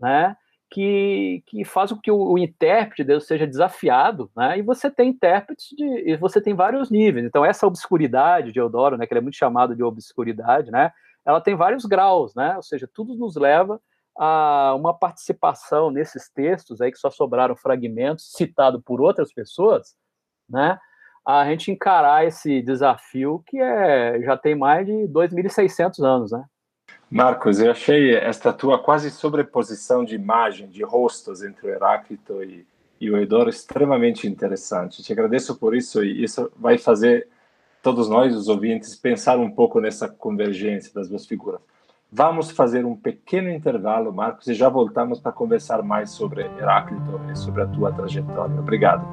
né? 0.00 0.36
Que, 0.68 1.44
que 1.46 1.64
faz 1.64 1.92
com 1.92 2.00
que 2.00 2.10
o, 2.10 2.32
o 2.32 2.36
intérprete 2.36 3.04
Deus 3.04 3.28
seja 3.28 3.46
desafiado, 3.46 4.28
né? 4.36 4.58
E 4.58 4.62
você 4.62 4.90
tem 4.90 5.10
intérpretes 5.10 5.68
de, 5.70 5.84
e 6.10 6.16
você 6.16 6.40
tem 6.40 6.52
vários 6.52 6.90
níveis. 6.90 7.24
Então 7.24 7.44
essa 7.44 7.64
obscuridade 7.64 8.50
de 8.50 8.58
Eudoro, 8.58 8.96
né? 8.96 9.06
Que 9.06 9.14
ele 9.14 9.20
é 9.20 9.22
muito 9.22 9.36
chamado 9.36 9.76
de 9.76 9.84
obscuridade, 9.84 10.72
né? 10.72 10.90
Ela 11.24 11.40
tem 11.40 11.54
vários 11.54 11.84
graus, 11.84 12.34
né? 12.34 12.56
Ou 12.56 12.62
seja, 12.62 12.88
tudo 12.92 13.14
nos 13.14 13.36
leva 13.36 13.80
a 14.16 14.74
uma 14.76 14.94
participação 14.94 15.90
nesses 15.90 16.30
textos 16.30 16.80
aí 16.80 16.92
que 16.92 16.98
só 16.98 17.10
sobraram 17.10 17.56
fragmentos 17.56 18.32
citado 18.32 18.80
por 18.80 19.00
outras 19.00 19.32
pessoas, 19.32 19.94
né? 20.48 20.78
A 21.26 21.44
gente 21.46 21.70
encarar 21.70 22.26
esse 22.26 22.60
desafio 22.60 23.42
que 23.46 23.58
é 23.58 24.20
já 24.22 24.36
tem 24.36 24.54
mais 24.54 24.86
de 24.86 24.92
2.600 25.08 26.04
anos, 26.04 26.32
né? 26.32 26.44
Marcos, 27.10 27.60
eu 27.60 27.70
achei 27.70 28.14
esta 28.14 28.52
tua 28.52 28.78
quase 28.78 29.10
sobreposição 29.10 30.04
de 30.04 30.14
imagem, 30.14 30.68
de 30.68 30.82
rostos 30.82 31.42
entre 31.42 31.66
o 31.66 31.70
Heráclito 31.70 32.42
e, 32.42 32.66
e 33.00 33.10
o 33.10 33.16
Eudoro 33.16 33.48
extremamente 33.48 34.26
interessante. 34.26 35.02
Te 35.02 35.12
agradeço 35.12 35.56
por 35.56 35.74
isso 35.74 36.04
e 36.04 36.24
isso 36.24 36.50
vai 36.56 36.76
fazer 36.76 37.28
todos 37.84 38.08
nós, 38.08 38.34
os 38.34 38.48
ouvintes, 38.48 38.96
pensar 38.96 39.38
um 39.38 39.50
pouco 39.50 39.78
nessa 39.78 40.08
convergência 40.08 40.90
das 40.94 41.06
duas 41.06 41.26
figuras. 41.26 41.60
Vamos 42.10 42.50
fazer 42.50 42.86
um 42.86 42.96
pequeno 42.96 43.50
intervalo, 43.50 44.10
Marcos, 44.10 44.46
e 44.46 44.54
já 44.54 44.70
voltamos 44.70 45.20
para 45.20 45.30
conversar 45.30 45.82
mais 45.82 46.10
sobre 46.10 46.42
Heráclito 46.58 47.20
e 47.30 47.36
sobre 47.36 47.62
a 47.62 47.66
tua 47.66 47.92
trajetória. 47.92 48.58
Obrigado. 48.58 49.04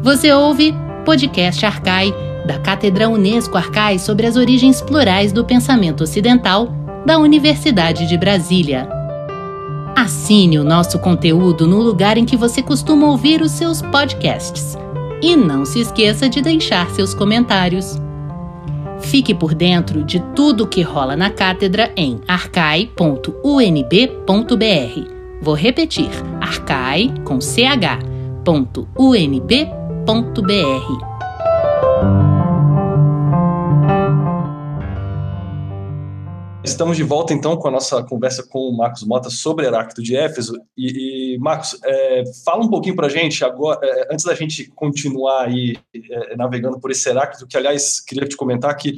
Você 0.00 0.32
ouve 0.32 0.72
podcast 1.04 1.66
Arcai, 1.66 2.12
da 2.46 2.60
Cátedra 2.60 3.08
Unesco 3.08 3.56
Arcai 3.56 3.98
sobre 3.98 4.26
as 4.26 4.36
origens 4.36 4.80
plurais 4.80 5.32
do 5.32 5.44
pensamento 5.44 6.04
ocidental, 6.04 6.68
da 7.04 7.18
Universidade 7.18 8.06
de 8.06 8.16
Brasília. 8.16 8.93
Assine 9.96 10.58
o 10.58 10.64
nosso 10.64 10.98
conteúdo 10.98 11.66
no 11.66 11.80
lugar 11.80 12.18
em 12.18 12.24
que 12.24 12.36
você 12.36 12.62
costuma 12.62 13.06
ouvir 13.06 13.40
os 13.40 13.52
seus 13.52 13.80
podcasts 13.80 14.76
e 15.22 15.36
não 15.36 15.64
se 15.64 15.80
esqueça 15.80 16.28
de 16.28 16.42
deixar 16.42 16.90
seus 16.90 17.14
comentários. 17.14 17.98
Fique 19.00 19.34
por 19.34 19.54
dentro 19.54 20.02
de 20.02 20.20
tudo 20.34 20.64
o 20.64 20.66
que 20.66 20.82
rola 20.82 21.16
na 21.16 21.30
cátedra 21.30 21.92
em 21.96 22.20
arcai.unb.br. 22.26 23.34
Vou 25.40 25.54
repetir: 25.54 26.10
arcai 26.40 27.12
com 27.24 27.40
ch.unb.br. 27.40 27.94
Estamos 36.64 36.96
de 36.96 37.02
volta 37.02 37.34
então 37.34 37.58
com 37.58 37.68
a 37.68 37.70
nossa 37.70 38.02
conversa 38.02 38.42
com 38.42 38.58
o 38.58 38.74
Marcos 38.74 39.04
Mota 39.04 39.28
sobre 39.28 39.66
Heráclito 39.66 40.02
de 40.02 40.16
Éfeso. 40.16 40.58
E, 40.74 41.34
e 41.34 41.38
Marcos, 41.38 41.78
é, 41.84 42.24
fala 42.42 42.64
um 42.64 42.70
pouquinho 42.70 42.96
para 42.96 43.06
a 43.06 43.10
gente 43.10 43.44
agora, 43.44 43.78
é, 43.82 44.08
antes 44.10 44.24
da 44.24 44.34
gente 44.34 44.70
continuar 44.74 45.44
aí 45.44 45.76
é, 45.94 46.34
navegando 46.34 46.80
por 46.80 46.90
esse 46.90 47.06
Heráclito, 47.06 47.46
que 47.46 47.58
aliás 47.58 48.00
queria 48.00 48.26
te 48.26 48.34
comentar 48.34 48.74
que 48.76 48.96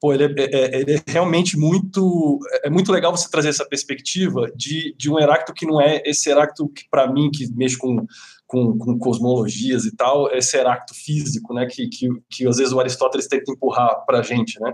pô, 0.00 0.14
ele, 0.14 0.26
é, 0.40 0.44
é, 0.44 0.80
ele 0.80 0.94
é 0.94 1.02
realmente 1.08 1.58
muito 1.58 2.38
é 2.62 2.70
muito 2.70 2.92
legal 2.92 3.10
você 3.10 3.28
trazer 3.28 3.48
essa 3.48 3.66
perspectiva 3.66 4.48
de, 4.54 4.94
de 4.96 5.10
um 5.10 5.18
Heráclito 5.18 5.52
que 5.54 5.66
não 5.66 5.80
é 5.80 6.00
esse 6.06 6.30
Heráclito 6.30 6.68
que 6.68 6.84
para 6.88 7.12
mim 7.12 7.32
que 7.32 7.52
mexe 7.52 7.76
com 7.76 8.06
com, 8.46 8.78
com, 8.78 8.98
cosmologias 8.98 9.84
e 9.84 9.94
tal, 9.94 10.32
esse 10.32 10.56
Heráclito 10.56 10.94
físico, 10.94 11.52
né, 11.52 11.66
que, 11.66 11.86
que, 11.88 12.08
que 12.30 12.48
às 12.48 12.56
vezes 12.56 12.72
o 12.72 12.80
Aristóteles 12.80 13.28
tenta 13.28 13.52
empurrar 13.52 14.06
para 14.06 14.20
a 14.20 14.22
gente, 14.22 14.58
né? 14.58 14.72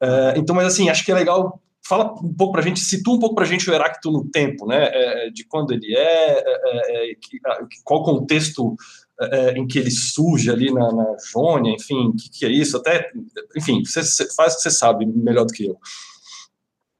É, 0.00 0.34
então, 0.36 0.54
mas 0.54 0.66
assim, 0.66 0.90
acho 0.90 1.02
que 1.02 1.10
é 1.10 1.14
legal 1.14 1.58
fala 1.88 2.12
um 2.22 2.34
pouco 2.34 2.52
para 2.52 2.60
a 2.60 2.64
gente, 2.64 2.80
situa 2.80 3.14
um 3.14 3.18
pouco 3.18 3.34
para 3.34 3.44
a 3.44 3.48
gente 3.48 3.68
o 3.68 3.72
Heráclito 3.72 4.10
no 4.10 4.28
tempo, 4.28 4.66
né? 4.66 4.90
É, 4.92 5.30
de 5.30 5.44
quando 5.44 5.72
ele 5.72 5.96
é, 5.96 6.42
é, 6.44 7.12
é 7.12 7.14
que, 7.14 7.38
qual 7.82 8.02
contexto 8.02 8.76
é, 9.20 9.52
em 9.52 9.66
que 9.66 9.78
ele 9.78 9.90
surge 9.90 10.50
ali 10.50 10.72
na, 10.72 10.92
na 10.92 11.16
Jônia, 11.32 11.72
enfim, 11.72 12.08
o 12.08 12.12
que, 12.14 12.28
que, 12.30 12.44
é 12.44 12.50
isso? 12.50 12.76
Até, 12.76 13.10
enfim, 13.56 13.82
você 13.84 14.02
faz 14.34 14.52
o 14.52 14.56
que 14.56 14.62
você 14.62 14.70
sabe 14.70 15.06
melhor 15.06 15.46
do 15.46 15.52
que 15.52 15.66
eu. 15.66 15.78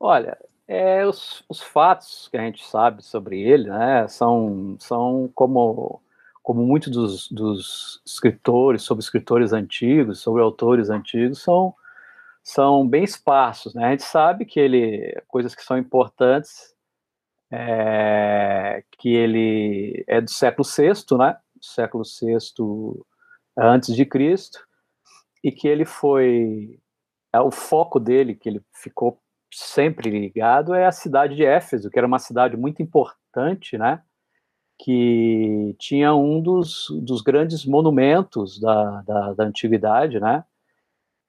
Olha, 0.01 0.38
é, 0.66 1.07
os, 1.07 1.44
os, 1.48 1.61
fatos 1.61 2.29
que 2.31 2.37
a 2.38 2.42
gente 2.42 2.64
sabe 2.64 3.05
sobre 3.05 3.40
ele, 3.40 3.68
né, 3.68 4.07
são, 4.09 4.77
são 4.79 5.31
como 5.35 6.01
como 6.42 6.64
muitos 6.64 6.90
dos, 6.90 7.29
dos 7.31 8.01
escritores, 8.07 8.81
sobre 8.81 9.05
escritores 9.05 9.53
antigos, 9.53 10.20
sobre 10.20 10.40
autores 10.40 10.88
antigos, 10.88 11.42
são 11.42 11.74
são 12.48 12.88
bem 12.88 13.04
esparsos, 13.04 13.74
né? 13.74 13.84
A 13.84 13.90
gente 13.90 14.04
sabe 14.04 14.46
que 14.46 14.58
ele, 14.58 15.14
coisas 15.28 15.54
que 15.54 15.62
são 15.62 15.76
importantes, 15.76 16.74
é, 17.52 18.82
que 18.92 19.11
ele 19.11 20.02
é 20.08 20.18
do 20.18 20.30
século 20.30 20.66
VI, 20.66 21.18
né? 21.18 21.37
Século 21.61 22.04
VI 22.04 23.04
antes 23.54 23.94
de 23.94 24.06
Cristo, 24.06 24.66
e 25.44 25.52
que 25.52 25.68
ele 25.68 25.84
foi, 25.84 26.80
é, 27.34 27.38
o 27.38 27.50
foco 27.50 28.00
dele, 28.00 28.34
que 28.34 28.48
ele 28.48 28.62
ficou 28.72 29.20
sempre 29.52 30.08
ligado, 30.08 30.72
é 30.72 30.87
a 30.87 30.92
cidade 30.92 31.37
de 31.37 31.44
Éfeso, 31.44 31.90
que 31.90 31.98
era 31.98 32.06
uma 32.06 32.18
cidade 32.18 32.56
muito 32.56 32.80
importante, 32.82 33.76
né? 33.76 34.02
Que 34.78 35.76
tinha 35.78 36.14
um 36.14 36.40
dos, 36.40 36.87
dos 37.02 37.20
grandes 37.20 37.66
monumentos 37.66 38.58
da, 38.58 39.02
da, 39.02 39.32
da 39.34 39.44
antiguidade, 39.44 40.18
né? 40.18 40.44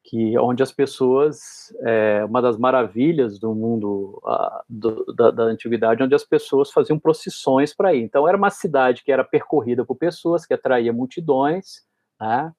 Que 0.10 0.36
onde 0.40 0.64
as 0.64 0.72
pessoas 0.72 1.72
é, 1.86 2.26
uma 2.26 2.42
das 2.42 2.58
maravilhas 2.58 3.38
do 3.38 3.54
mundo 3.54 4.20
a, 4.26 4.64
do, 4.68 5.06
da, 5.14 5.30
da, 5.30 5.44
antiguidade 5.44 6.02
onde 6.02 6.16
as 6.16 6.24
pessoas 6.24 6.72
faziam 6.72 6.98
procissões 6.98 7.76
para 7.76 7.94
ir 7.94 8.02
então 8.02 8.28
era 8.28 8.36
uma 8.36 8.50
cidade 8.50 9.04
que 9.04 9.12
era 9.12 9.24
percorrida 9.24 9.86
por 9.86 9.96
pessoas 9.96 10.48
que 10.48 10.54
atraía 10.54 10.92
multidões 10.92 11.84
né? 12.20 12.52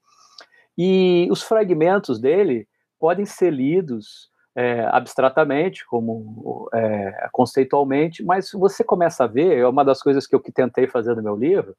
e 0.79 1.27
os 1.29 1.43
fragmentos 1.43 2.21
dele 2.21 2.69
podem 3.01 3.27
ser 3.27 3.51
lidos 3.51 4.31
é, 4.55 4.87
abstratamente 4.87 5.85
como 5.87 6.71
é, 6.73 7.29
conceitualmente 7.33 8.23
mas 8.23 8.53
você 8.53 8.85
começa 8.85 9.25
a 9.25 9.27
ver 9.27 9.59
é 9.59 9.67
uma 9.67 9.85
das 9.85 10.01
coisas 10.01 10.25
que 10.25 10.37
eu 10.37 10.41
que 10.41 10.53
tentei 10.53 10.87
fazer 10.87 11.17
no 11.17 11.23
meu 11.23 11.35
livro 11.35 11.75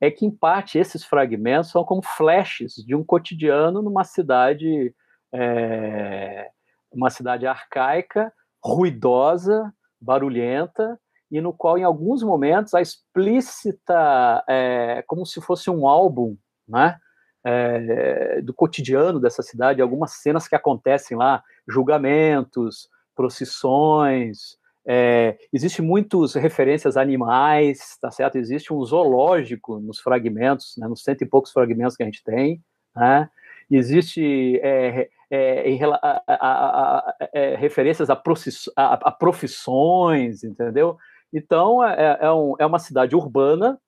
é 0.00 0.10
que 0.10 0.26
em 0.26 0.32
parte 0.32 0.80
esses 0.80 1.04
fragmentos 1.04 1.70
são 1.70 1.84
como 1.84 2.02
flashes 2.02 2.74
de 2.74 2.92
um 2.92 3.04
cotidiano 3.04 3.80
numa 3.80 4.02
cidade 4.02 4.92
é, 5.32 6.50
uma 6.92 7.10
cidade 7.10 7.46
arcaica, 7.46 8.32
ruidosa, 8.62 9.72
barulhenta, 10.00 10.98
e 11.30 11.40
no 11.40 11.52
qual, 11.52 11.78
em 11.78 11.82
alguns 11.84 12.22
momentos, 12.22 12.74
a 12.74 12.82
explícita, 12.82 14.44
é, 14.48 15.02
como 15.06 15.24
se 15.24 15.40
fosse 15.40 15.70
um 15.70 15.88
álbum, 15.88 16.36
né? 16.68 16.98
É, 17.44 18.40
do 18.40 18.54
cotidiano 18.54 19.18
dessa 19.18 19.42
cidade, 19.42 19.82
algumas 19.82 20.12
cenas 20.12 20.46
que 20.46 20.54
acontecem 20.54 21.16
lá, 21.16 21.42
julgamentos, 21.66 22.88
procissões, 23.16 24.56
é, 24.86 25.38
existe 25.52 25.80
muitas 25.80 26.34
referências 26.34 26.96
a 26.96 27.02
animais, 27.02 27.96
tá 28.00 28.10
certo? 28.10 28.36
Existe 28.36 28.72
um 28.72 28.84
zoológico 28.84 29.78
nos 29.78 30.00
fragmentos, 30.00 30.74
né, 30.76 30.88
nos 30.88 31.02
cento 31.02 31.22
e 31.22 31.26
poucos 31.26 31.52
fragmentos 31.52 31.96
que 31.96 32.02
a 32.02 32.06
gente 32.06 32.22
tem, 32.24 32.62
né? 32.94 33.28
Existe 33.70 34.60
é, 34.62 35.08
é, 35.32 35.66
em, 35.66 35.82
a, 35.82 35.96
a, 35.96 36.22
a, 36.28 37.14
é, 37.32 37.56
referências 37.56 38.10
a, 38.10 39.10
profissões, 39.10 40.44
entendeu? 40.44 40.98
Então, 41.32 41.82
é, 41.82 41.94
é, 41.94 42.26
é, 42.26 42.30
um, 42.30 42.54
é 42.58 42.66
uma 42.66 42.78
cidade 42.78 43.16
urbana 43.16 43.80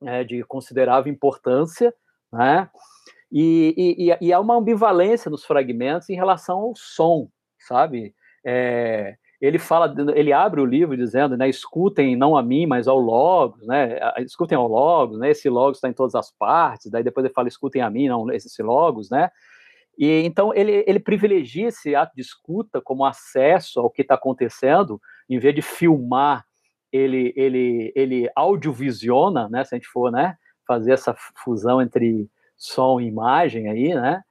né, 0.00 0.24
de 0.24 0.42
considerável 0.44 1.12
importância, 1.12 1.94
né? 2.32 2.70
E, 3.30 3.74
e, 3.98 4.26
e, 4.26 4.32
há 4.32 4.40
uma 4.40 4.56
ambivalência 4.56 5.30
nos 5.30 5.44
fragmentos 5.44 6.08
em 6.08 6.16
relação 6.16 6.58
ao 6.58 6.72
som, 6.74 7.28
sabe? 7.58 8.14
É, 8.44 9.16
ele 9.38 9.58
fala, 9.58 9.94
ele 10.16 10.32
abre 10.32 10.62
o 10.62 10.66
livro 10.66 10.96
dizendo, 10.96 11.36
né, 11.36 11.48
escutem 11.48 12.16
não 12.16 12.36
a 12.36 12.42
mim, 12.42 12.66
mas 12.66 12.88
ao 12.88 12.98
Logos, 12.98 13.64
né, 13.66 13.98
escutem 14.20 14.56
ao 14.56 14.66
Logos, 14.66 15.18
né, 15.18 15.30
esse 15.30 15.48
Logos 15.48 15.76
está 15.76 15.88
em 15.88 15.92
todas 15.92 16.14
as 16.14 16.30
partes, 16.32 16.90
daí 16.90 17.04
depois 17.04 17.24
ele 17.24 17.32
fala, 17.32 17.48
escutem 17.48 17.82
a 17.82 17.88
mim, 17.88 18.08
não 18.08 18.30
esse 18.32 18.62
Logos, 18.62 19.10
né, 19.10 19.30
e 20.00 20.22
então 20.22 20.54
ele, 20.54 20.82
ele 20.86 20.98
privilegia 20.98 21.68
esse 21.68 21.94
ato 21.94 22.14
de 22.16 22.22
escuta 22.22 22.80
como 22.80 23.04
acesso 23.04 23.80
ao 23.80 23.90
que 23.90 24.00
está 24.00 24.14
acontecendo, 24.14 24.98
em 25.28 25.38
vez 25.38 25.54
de 25.54 25.60
filmar, 25.60 26.42
ele, 26.90 27.34
ele, 27.36 27.92
ele 27.94 28.30
audiovisiona, 28.34 29.46
né? 29.50 29.62
Se 29.62 29.74
a 29.74 29.78
gente 29.78 29.88
for, 29.88 30.10
né, 30.10 30.36
fazer 30.66 30.92
essa 30.92 31.14
fusão 31.44 31.82
entre 31.82 32.30
som 32.56 32.98
e 32.98 33.06
imagem 33.06 33.68
aí, 33.68 33.94
né? 33.94 34.22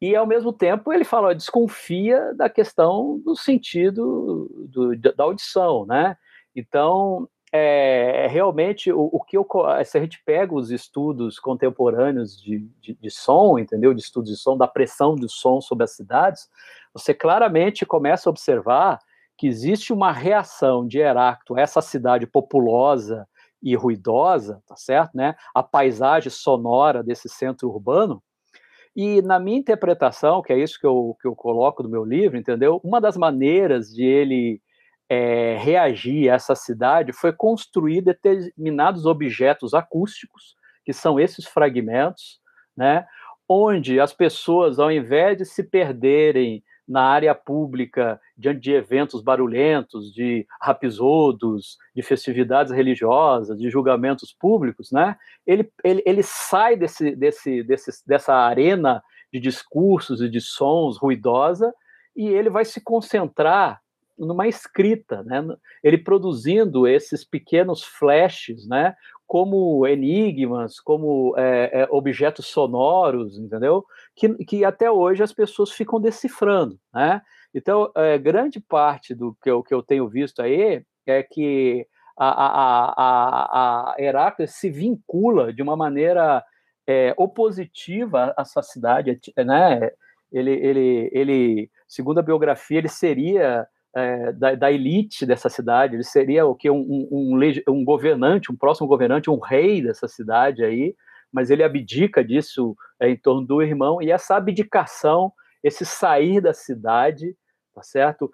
E 0.00 0.14
ao 0.14 0.24
mesmo 0.24 0.52
tempo 0.52 0.92
ele 0.92 1.02
fala, 1.02 1.34
desconfia 1.34 2.32
da 2.34 2.48
questão 2.48 3.18
do 3.24 3.34
sentido 3.34 4.48
do, 4.68 4.96
da 4.96 5.24
audição, 5.24 5.84
né? 5.84 6.16
Então 6.54 7.28
é, 7.52 8.26
realmente 8.28 8.92
o, 8.92 9.08
o, 9.12 9.22
que 9.22 9.36
eu, 9.36 9.46
se 9.84 9.96
a 9.96 10.00
gente 10.00 10.22
pega 10.24 10.54
os 10.54 10.70
estudos 10.70 11.38
contemporâneos 11.38 12.40
de, 12.40 12.58
de, 12.80 12.94
de, 12.94 13.10
som, 13.10 13.58
entendeu? 13.58 13.94
De 13.94 14.00
estudos 14.00 14.30
de 14.30 14.36
som, 14.36 14.56
da 14.56 14.68
pressão 14.68 15.14
do 15.14 15.28
som 15.28 15.60
sobre 15.60 15.84
as 15.84 15.92
cidades, 15.92 16.48
você 16.92 17.14
claramente 17.14 17.86
começa 17.86 18.28
a 18.28 18.32
observar 18.32 18.98
que 19.36 19.46
existe 19.46 19.92
uma 19.92 20.12
reação 20.12 20.86
de 20.86 20.98
Heráclito 20.98 21.54
a 21.54 21.60
essa 21.60 21.80
cidade 21.80 22.26
populosa 22.26 23.26
e 23.62 23.74
ruidosa, 23.74 24.62
tá 24.66 24.76
certo, 24.76 25.16
né? 25.16 25.34
A 25.54 25.62
paisagem 25.62 26.30
sonora 26.30 27.02
desse 27.02 27.28
centro 27.28 27.68
urbano. 27.68 28.22
E 28.94 29.22
na 29.22 29.38
minha 29.38 29.58
interpretação, 29.58 30.42
que 30.42 30.52
é 30.52 30.58
isso 30.58 30.78
que 30.78 30.86
eu, 30.86 31.16
que 31.20 31.26
eu 31.26 31.34
coloco 31.34 31.82
no 31.82 31.88
meu 31.88 32.04
livro, 32.04 32.36
entendeu? 32.36 32.80
Uma 32.82 33.00
das 33.00 33.16
maneiras 33.16 33.88
de 33.94 34.04
ele 34.04 34.60
é, 35.08 35.56
reagir 35.58 36.30
a 36.30 36.34
essa 36.34 36.54
cidade 36.54 37.12
foi 37.12 37.32
construir 37.32 38.02
determinados 38.02 39.06
objetos 39.06 39.72
acústicos, 39.74 40.56
que 40.84 40.92
são 40.92 41.18
esses 41.18 41.46
fragmentos, 41.46 42.40
né? 42.76 43.06
Onde 43.48 43.98
as 43.98 44.12
pessoas, 44.12 44.78
ao 44.78 44.92
invés 44.92 45.38
de 45.38 45.44
se 45.46 45.62
perderem 45.62 46.62
na 46.86 47.02
área 47.02 47.34
pública, 47.34 48.18
diante 48.36 48.60
de 48.60 48.72
eventos 48.72 49.22
barulhentos, 49.22 50.12
de 50.12 50.46
rapisodos, 50.60 51.76
de 51.94 52.02
festividades 52.02 52.72
religiosas, 52.72 53.58
de 53.58 53.68
julgamentos 53.68 54.32
públicos, 54.32 54.90
né? 54.90 55.14
ele, 55.46 55.70
ele, 55.84 56.02
ele 56.06 56.22
sai 56.22 56.76
desse, 56.76 57.14
desse, 57.14 57.62
desse, 57.62 57.90
dessa 58.06 58.34
arena 58.34 59.02
de 59.30 59.38
discursos 59.38 60.22
e 60.22 60.30
de 60.30 60.40
sons 60.40 60.96
ruidosa 60.96 61.74
e 62.16 62.26
ele 62.26 62.48
vai 62.48 62.64
se 62.64 62.80
concentrar 62.82 63.82
numa 64.18 64.48
escrita, 64.48 65.22
né? 65.22 65.44
ele 65.82 65.98
produzindo 65.98 66.86
esses 66.86 67.24
pequenos 67.24 67.82
flashes, 67.84 68.66
né? 68.66 68.94
como 69.28 69.86
enigmas, 69.86 70.80
como 70.80 71.34
é, 71.36 71.82
é, 71.82 71.88
objetos 71.90 72.46
sonoros, 72.46 73.38
entendeu? 73.38 73.84
Que, 74.16 74.34
que 74.46 74.64
até 74.64 74.90
hoje 74.90 75.22
as 75.22 75.34
pessoas 75.34 75.70
ficam 75.70 76.00
decifrando, 76.00 76.80
né? 76.92 77.20
Então, 77.54 77.92
é, 77.94 78.16
grande 78.16 78.58
parte 78.58 79.14
do 79.14 79.36
que 79.42 79.50
eu, 79.50 79.62
que 79.62 79.74
eu 79.74 79.82
tenho 79.82 80.08
visto 80.08 80.40
aí 80.40 80.82
é 81.06 81.22
que 81.22 81.86
a, 82.16 82.28
a, 82.28 82.94
a, 82.96 83.92
a 83.92 83.96
Heráclito 83.98 84.50
se 84.50 84.70
vincula 84.70 85.52
de 85.52 85.62
uma 85.62 85.76
maneira 85.76 86.42
é, 86.86 87.14
opositiva 87.18 88.32
à 88.34 88.46
sua 88.46 88.62
cidade, 88.62 89.20
né? 89.36 89.90
Ele, 90.32 90.52
ele, 90.52 91.10
ele, 91.12 91.70
segundo 91.86 92.18
a 92.18 92.22
biografia, 92.22 92.78
ele 92.78 92.88
seria 92.88 93.66
é, 93.94 94.32
da, 94.32 94.54
da, 94.54 94.72
elite 94.72 95.24
dessa 95.24 95.48
cidade, 95.48 95.96
ele 95.96 96.04
seria 96.04 96.46
o 96.46 96.54
que 96.54 96.70
um, 96.70 96.80
um, 96.80 97.08
um, 97.10 97.52
um, 97.68 97.84
governante, 97.84 98.52
um 98.52 98.56
próximo 98.56 98.86
governante, 98.86 99.30
um 99.30 99.38
rei 99.38 99.82
dessa 99.82 100.06
cidade 100.06 100.62
aí, 100.62 100.94
mas 101.32 101.50
ele 101.50 101.62
abdica 101.62 102.24
disso 102.24 102.76
é, 103.00 103.08
em 103.08 103.16
torno 103.16 103.46
do 103.46 103.62
irmão, 103.62 104.00
e 104.02 104.10
essa 104.10 104.36
abdicação, 104.36 105.32
esse 105.62 105.84
sair 105.84 106.40
da 106.40 106.52
cidade, 106.52 107.36
tá 107.74 107.82
certo? 107.82 108.30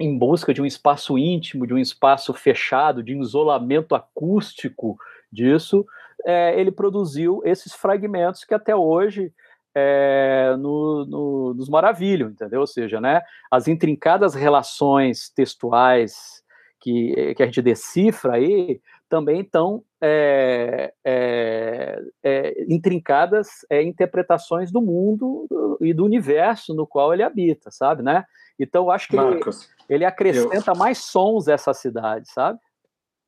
Em 0.00 0.18
busca 0.18 0.52
de 0.52 0.60
um 0.60 0.66
espaço 0.66 1.16
íntimo, 1.18 1.66
de 1.66 1.74
um 1.74 1.78
espaço 1.78 2.32
fechado, 2.34 3.02
de 3.02 3.14
um 3.14 3.22
isolamento 3.22 3.94
acústico 3.94 4.96
disso, 5.30 5.86
é, 6.24 6.58
ele 6.58 6.70
produziu 6.70 7.40
esses 7.44 7.72
fragmentos 7.72 8.44
que 8.44 8.54
até 8.54 8.74
hoje 8.74 9.32
é, 9.74 10.54
no, 10.58 11.04
no, 11.06 11.54
nos 11.54 11.68
maravilham, 11.68 12.30
entendeu? 12.30 12.60
Ou 12.60 12.66
seja, 12.66 13.00
né, 13.00 13.22
as 13.50 13.68
intrincadas 13.68 14.34
relações 14.34 15.30
textuais 15.34 16.42
que, 16.80 17.34
que 17.34 17.42
a 17.42 17.46
gente 17.46 17.62
decifra 17.62 18.34
aí 18.34 18.80
também 19.08 19.42
estão 19.42 19.84
é, 20.00 20.92
é, 21.04 22.00
é, 22.22 22.64
intrincadas 22.66 23.48
é, 23.70 23.82
interpretações 23.82 24.72
do 24.72 24.80
mundo 24.80 25.46
e 25.80 25.92
do 25.92 26.04
universo 26.04 26.74
no 26.74 26.86
qual 26.86 27.12
ele 27.12 27.22
habita, 27.22 27.70
sabe, 27.70 28.02
né? 28.02 28.24
Então, 28.58 28.90
acho 28.90 29.08
que 29.08 29.16
Marcos, 29.16 29.68
ele, 29.88 29.96
ele 29.96 30.04
acrescenta 30.04 30.72
eu... 30.72 30.76
mais 30.76 30.98
sons 30.98 31.46
a 31.46 31.52
essa 31.52 31.74
cidade, 31.74 32.30
sabe? 32.30 32.58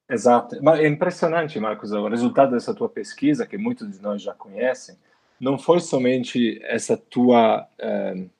Exato. 0.09 0.57
É 0.71 0.87
impressionante, 0.87 1.59
Marcos, 1.59 1.93
o 1.93 2.09
resultado 2.09 2.53
dessa 2.53 2.75
tua 2.75 2.89
pesquisa, 2.89 3.47
que 3.47 3.57
muitos 3.57 3.91
de 3.91 4.03
nós 4.03 4.21
já 4.21 4.35
conhecem, 4.35 4.97
não 5.45 5.59
foi 5.59 5.79
somente 5.79 6.59
essa 6.65 6.97
tua 6.97 7.69
uh, 7.79 8.31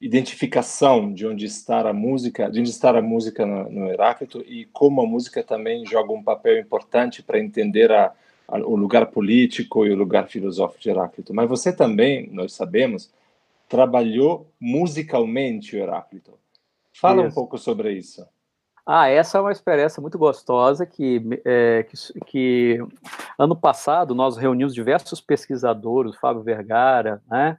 identificação 0.00 1.12
de 1.14 1.24
onde 1.24 1.46
está 1.46 1.88
a 1.88 1.92
música, 1.92 2.50
de 2.50 2.58
onde 2.58 2.70
está 2.70 2.90
a 2.90 3.00
música 3.00 3.46
no, 3.46 3.70
no 3.70 3.88
Heráclito 3.88 4.42
e 4.44 4.64
como 4.72 5.00
a 5.00 5.06
música 5.06 5.44
também 5.44 5.86
joga 5.86 6.12
um 6.12 6.20
papel 6.20 6.58
importante 6.58 7.22
para 7.22 7.38
entender 7.38 7.92
a, 7.92 8.12
a, 8.48 8.58
o 8.58 8.74
lugar 8.74 9.06
político 9.06 9.86
e 9.86 9.92
o 9.92 9.96
lugar 9.96 10.26
filosófico 10.26 10.82
de 10.82 10.90
Heráclito. 10.90 11.32
Mas 11.32 11.48
você 11.48 11.72
também, 11.72 12.28
nós 12.32 12.52
sabemos, 12.54 13.08
trabalhou 13.68 14.44
musicalmente 14.60 15.76
o 15.76 15.78
Heráclito. 15.78 16.32
Fala 16.92 17.22
isso. 17.22 17.30
um 17.30 17.32
pouco 17.32 17.56
sobre 17.56 17.92
isso. 17.92 18.26
Ah, 18.84 19.08
essa 19.08 19.38
é 19.38 19.40
uma 19.40 19.52
experiência 19.52 20.00
muito 20.00 20.18
gostosa 20.18 20.84
que, 20.84 21.22
é, 21.44 21.84
que, 21.84 21.96
que, 22.26 22.78
ano 23.38 23.54
passado 23.54 24.12
nós 24.12 24.36
reunimos 24.36 24.74
diversos 24.74 25.20
pesquisadores, 25.20 26.14
o 26.14 26.18
Fábio 26.18 26.42
Vergara, 26.42 27.22
né, 27.30 27.58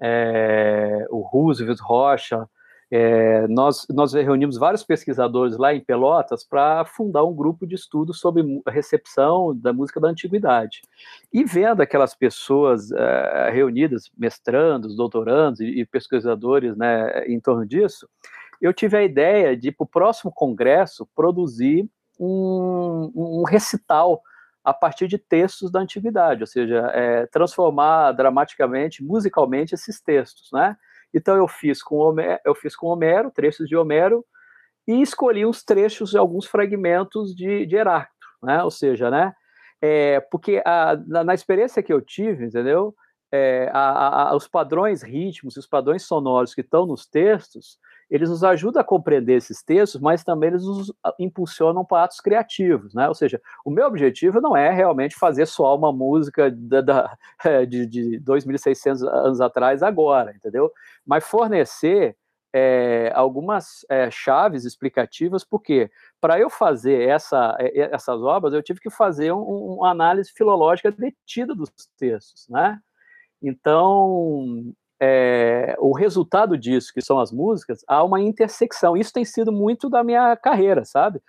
é, 0.00 1.06
o 1.10 1.20
Roosevelt 1.20 1.80
Rocha, 1.80 2.46
é, 2.90 3.48
nós, 3.48 3.86
nós 3.90 4.12
reunimos 4.12 4.56
vários 4.56 4.84
pesquisadores 4.84 5.56
lá 5.56 5.74
em 5.74 5.80
Pelotas 5.80 6.44
para 6.44 6.84
fundar 6.84 7.24
um 7.24 7.34
grupo 7.34 7.66
de 7.66 7.74
estudo 7.74 8.14
sobre 8.14 8.62
a 8.64 8.70
recepção 8.70 9.56
da 9.56 9.72
música 9.72 9.98
da 9.98 10.08
antiguidade. 10.08 10.82
E 11.32 11.44
vendo 11.44 11.80
aquelas 11.80 12.14
pessoas 12.14 12.92
é, 12.92 13.50
reunidas, 13.50 14.10
mestrandos, 14.16 14.96
doutorandos 14.96 15.60
e, 15.60 15.80
e 15.80 15.86
pesquisadores 15.86 16.76
né, 16.76 17.24
em 17.26 17.40
torno 17.40 17.66
disso, 17.66 18.08
eu 18.60 18.72
tive 18.72 18.96
a 18.96 19.02
ideia 19.02 19.56
de, 19.56 19.70
para 19.70 19.84
o 19.84 19.88
próximo 19.88 20.32
congresso, 20.32 21.08
produzir 21.14 21.88
um, 22.18 23.12
um, 23.14 23.44
recital 23.44 24.22
a 24.64 24.74
partir 24.74 25.06
de 25.06 25.18
textos 25.18 25.70
da 25.70 25.80
antiguidade, 25.80 26.42
ou 26.42 26.46
seja, 26.46 26.90
é, 26.92 27.26
transformar 27.26 28.12
dramaticamente, 28.12 29.02
musicalmente 29.02 29.74
esses 29.74 30.00
textos, 30.00 30.50
né? 30.52 30.76
Então 31.14 31.36
eu 31.36 31.46
fiz 31.46 31.82
com 31.82 31.96
Homero, 31.96 32.40
eu 32.44 32.54
fiz 32.54 32.74
com 32.74 32.88
Homero, 32.88 33.30
trechos 33.30 33.68
de 33.68 33.76
Homero, 33.76 34.24
e 34.88 35.00
escolhi 35.00 35.46
uns 35.46 35.62
trechos 35.62 36.10
de 36.10 36.18
alguns 36.18 36.46
fragmentos 36.46 37.34
de, 37.34 37.64
de 37.66 37.76
Heráclito, 37.76 38.26
né? 38.42 38.62
Ou 38.62 38.70
seja, 38.70 39.10
né? 39.10 39.32
É, 39.80 40.20
porque 40.20 40.62
a, 40.64 40.96
na, 41.06 41.22
na, 41.24 41.34
experiência 41.34 41.82
que 41.82 41.92
eu 41.92 42.00
tive, 42.00 42.46
entendeu? 42.46 42.94
É, 43.32 43.70
a, 43.72 44.30
a, 44.30 44.36
os 44.36 44.48
padrões 44.48 45.02
rítmicos, 45.02 45.56
os 45.56 45.66
padrões 45.66 46.02
sonoros 46.04 46.54
que 46.54 46.60
estão 46.60 46.86
nos 46.86 47.06
textos, 47.06 47.78
eles 48.10 48.30
nos 48.30 48.44
ajudam 48.44 48.80
a 48.80 48.84
compreender 48.84 49.34
esses 49.34 49.62
textos, 49.62 50.00
mas 50.00 50.22
também 50.22 50.50
eles 50.50 50.64
nos 50.64 50.92
impulsionam 51.18 51.84
para 51.84 52.04
atos 52.04 52.20
criativos, 52.20 52.94
né? 52.94 53.08
Ou 53.08 53.14
seja, 53.14 53.40
o 53.64 53.70
meu 53.70 53.86
objetivo 53.86 54.40
não 54.40 54.56
é 54.56 54.70
realmente 54.70 55.16
fazer 55.16 55.46
só 55.46 55.76
uma 55.76 55.92
música 55.92 56.50
da, 56.50 56.80
da, 56.80 57.18
de, 57.68 57.86
de 57.86 58.20
2.600 58.20 59.02
anos 59.08 59.40
atrás 59.40 59.82
agora, 59.82 60.32
entendeu? 60.32 60.70
Mas 61.04 61.24
fornecer 61.24 62.16
é, 62.52 63.12
algumas 63.14 63.84
é, 63.88 64.10
chaves 64.10 64.64
explicativas, 64.64 65.44
porque 65.44 65.90
para 66.20 66.38
eu 66.38 66.48
fazer 66.48 67.08
essa, 67.08 67.56
essas 67.74 68.22
obras, 68.22 68.54
eu 68.54 68.62
tive 68.62 68.80
que 68.80 68.88
fazer 68.88 69.32
um, 69.32 69.76
uma 69.76 69.90
análise 69.90 70.32
filológica 70.32 70.90
detida 70.90 71.54
dos 71.54 71.70
textos, 71.98 72.48
né? 72.48 72.80
Então, 73.42 74.72
é, 75.00 75.76
o 75.78 75.92
resultado 75.92 76.56
disso, 76.56 76.92
que 76.92 77.00
são 77.00 77.18
as 77.18 77.30
músicas, 77.32 77.84
há 77.86 78.02
uma 78.02 78.20
intersecção. 78.20 78.96
Isso 78.96 79.12
tem 79.12 79.24
sido 79.24 79.52
muito 79.52 79.88
da 79.88 80.02
minha 80.02 80.36
carreira, 80.36 80.84
sabe? 80.84 81.20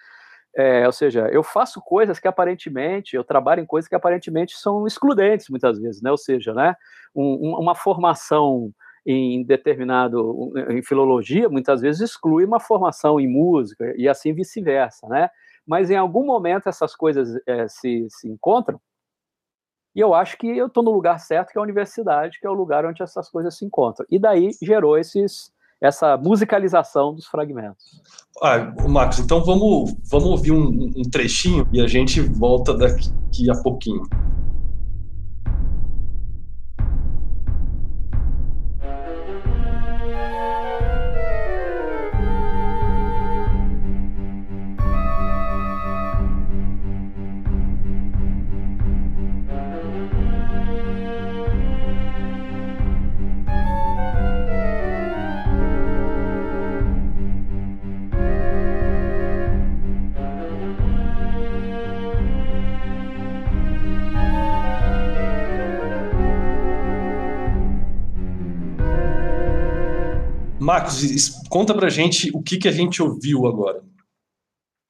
É, 0.56 0.86
ou 0.88 0.92
seja, 0.92 1.28
eu 1.30 1.44
faço 1.44 1.82
coisas 1.82 2.20
que 2.20 2.28
aparentemente, 2.28 3.16
eu 3.16 3.24
trabalho 3.24 3.62
em 3.62 3.66
coisas 3.66 3.88
que 3.88 3.96
aparentemente 3.96 4.58
são 4.58 4.88
excludentes 4.88 5.50
muitas 5.50 5.80
vezes, 5.80 6.02
né? 6.02 6.10
Ou 6.10 6.18
seja, 6.18 6.54
né? 6.54 6.76
Um, 7.16 7.56
uma 7.60 7.76
formação 7.76 8.72
em 9.06 9.44
determinado 9.44 10.52
em 10.70 10.82
filologia 10.82 11.48
muitas 11.48 11.80
vezes 11.80 12.02
exclui 12.02 12.44
uma 12.44 12.60
formação 12.60 13.20
em 13.20 13.28
música 13.28 13.94
e 13.96 14.10
assim 14.10 14.34
vice-versa, 14.34 15.08
né? 15.08 15.30
Mas 15.66 15.92
em 15.92 15.96
algum 15.96 16.26
momento 16.26 16.68
essas 16.68 16.96
coisas 16.96 17.40
é, 17.46 17.68
se, 17.68 18.08
se 18.10 18.28
encontram 18.28 18.80
e 19.98 20.00
eu 20.00 20.14
acho 20.14 20.38
que 20.38 20.46
eu 20.46 20.68
estou 20.68 20.84
no 20.84 20.92
lugar 20.92 21.20
certo, 21.20 21.52
que 21.52 21.58
é 21.58 21.60
a 21.60 21.64
universidade, 21.64 22.40
que 22.40 22.46
é 22.46 22.50
o 22.50 22.54
lugar 22.54 22.86
onde 22.86 23.02
essas 23.02 23.32
coisas 23.32 23.58
se 23.58 23.66
encontram. 23.66 24.06
E 24.12 24.20
daí 24.20 24.52
gerou 24.62 24.96
esses, 24.96 25.52
essa 25.82 26.16
musicalização 26.16 27.16
dos 27.16 27.26
fragmentos. 27.26 27.84
Ah, 28.44 28.72
Marcos, 28.88 29.18
então 29.18 29.44
vamos, 29.44 29.96
vamos 30.08 30.28
ouvir 30.28 30.52
um, 30.52 30.92
um 30.96 31.02
trechinho 31.12 31.68
e 31.74 31.82
a 31.82 31.88
gente 31.88 32.22
volta 32.22 32.78
daqui 32.78 33.50
a 33.50 33.56
pouquinho. 33.64 34.04
Marcos, 70.68 71.32
conta 71.48 71.74
pra 71.74 71.88
gente 71.88 72.30
o 72.36 72.44
que, 72.44 72.58
que 72.58 72.68
a 72.68 72.74
gente 72.74 73.02
ouviu 73.02 73.48
agora. 73.48 73.82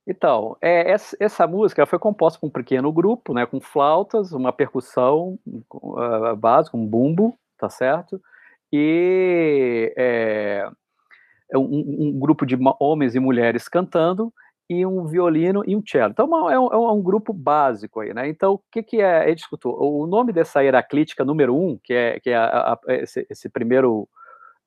Então, 0.08 0.58
é, 0.60 0.90
essa, 0.90 1.16
essa, 1.20 1.46
música 1.46 1.86
foi 1.86 2.00
composta 2.00 2.40
por 2.40 2.48
um 2.48 2.50
pequeno 2.50 2.92
grupo, 2.92 3.32
né, 3.32 3.46
com 3.46 3.62
flautas, 3.62 4.32
uma 4.32 4.52
percussão 4.52 5.38
uh, 5.46 6.36
básica, 6.36 6.76
um 6.76 6.84
bumbo, 6.84 7.38
tá 7.60 7.70
certo? 7.70 8.20
E 8.74 9.94
é, 9.96 10.68
é 11.52 11.58
um, 11.60 12.08
um, 12.16 12.20
grupo 12.20 12.44
de 12.44 12.58
homens 12.80 13.14
e 13.14 13.20
mulheres 13.20 13.70
cantando 13.70 14.34
e 14.68 14.84
um 14.84 15.06
violino 15.06 15.62
e 15.68 15.76
um 15.76 15.84
cello. 15.86 16.10
Então, 16.10 16.50
é 16.50 16.60
um, 16.60 16.74
é 16.74 16.92
um 16.92 17.04
grupo 17.04 17.32
básico 17.32 18.00
aí, 18.00 18.16
né? 18.16 18.28
Então, 18.28 18.54
o 18.54 18.62
que, 18.72 18.82
que 18.82 19.00
é? 19.00 19.28
Ele 19.28 19.36
escutou. 19.36 19.78
O 19.80 20.08
nome 20.08 20.34
dessa 20.34 20.64
Heraclítica 20.64 21.24
número 21.24 21.56
um, 21.56 21.78
que 21.84 21.94
é, 21.94 22.20
que 22.20 22.32
é 22.32 22.36
a, 22.36 22.74
a, 22.74 22.80
esse, 22.96 23.28
esse 23.30 23.48
primeiro, 23.48 24.10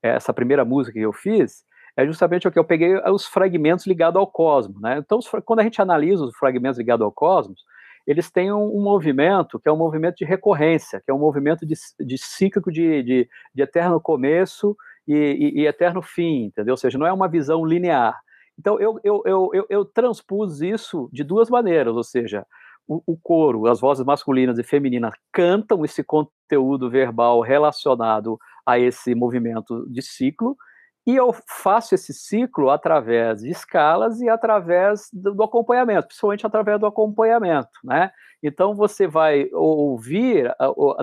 essa 0.03 0.33
primeira 0.33 0.65
música 0.65 0.99
que 0.99 1.05
eu 1.05 1.13
fiz, 1.13 1.65
é 1.97 2.07
justamente 2.07 2.47
o 2.47 2.53
que 2.53 2.59
eu 2.59 2.65
peguei 2.65 2.97
os 3.11 3.27
fragmentos 3.27 3.87
ligados 3.87 4.19
ao 4.19 4.27
cosmos, 4.27 4.81
né? 4.81 4.99
Então, 4.99 5.19
quando 5.45 5.61
a 5.61 5.63
gente 5.63 5.83
analisa 5.83 6.25
os 6.25 6.37
fragmentos 6.37 6.79
ligados 6.79 7.05
ao 7.05 7.13
cosmos, 7.13 7.65
eles 8.07 8.31
têm 8.31 8.53
um, 8.53 8.77
um, 8.77 8.83
movimento 8.83 9.59
que 9.59 9.69
é 9.69 9.73
um 9.73 9.77
movimento 9.77 10.17
de 10.17 10.25
recorrência, 10.25 11.01
que 11.05 11.11
é 11.11 11.15
um 11.15 11.19
movimento 11.19 11.67
de, 11.67 11.75
de 11.99 12.19
cíclico 12.19 12.73
de, 12.73 13.03
de, 13.03 13.29
de 13.55 13.63
eterno 13.63 14.01
começo 14.01 14.77
e, 15.07 15.15
e, 15.15 15.61
e, 15.61 15.67
eterno 15.67 16.01
fim, 16.01 16.45
entendeu? 16.45 16.73
Ou 16.73 16.79
seja, 16.79 16.99
não 16.99 17.07
é 17.07 17.13
uma 17.13 17.29
visão 17.29 17.65
linear. 17.65 18.19
Então, 18.59 18.81
eu, 18.81 18.99
eu, 19.05 19.23
eu, 19.25 19.51
eu, 19.53 19.67
eu 19.69 19.85
transpus 19.85 20.61
isso 20.61 21.09
de 21.13 21.23
duas 21.23 21.51
maneiras, 21.51 21.95
ou 21.95 22.03
seja, 22.03 22.47
o, 22.87 23.03
o 23.07 23.17
coro, 23.17 23.67
as 23.67 23.81
vozes 23.81 24.05
masculinas 24.05 24.59
e 24.59 24.63
femininas 24.63 25.15
cantam 25.33 25.85
esse 25.85 26.03
conteúdo 26.03 26.91
verbal 26.91 27.41
relacionado 27.41 28.39
a 28.73 28.79
esse 28.79 29.15
movimento 29.15 29.87
de 29.91 30.03
ciclo, 30.03 30.57
e 31.07 31.17
eu 31.17 31.35
faço 31.47 31.95
esse 31.95 32.13
ciclo 32.13 32.71
através 32.71 33.41
de 33.41 33.51
escalas 33.51 34.21
e 34.21 34.29
através 34.29 35.09
do, 35.13 35.35
do, 35.35 35.43
acompanhamento, 35.43 36.09
principalmente 36.09 36.47
através 36.47 36.79
do 36.79 36.87
acompanhamento, 36.87 37.71
né? 37.83 38.13
Então 38.43 38.75
você 38.75 39.07
vai 39.07 39.49
ouvir 39.53 40.55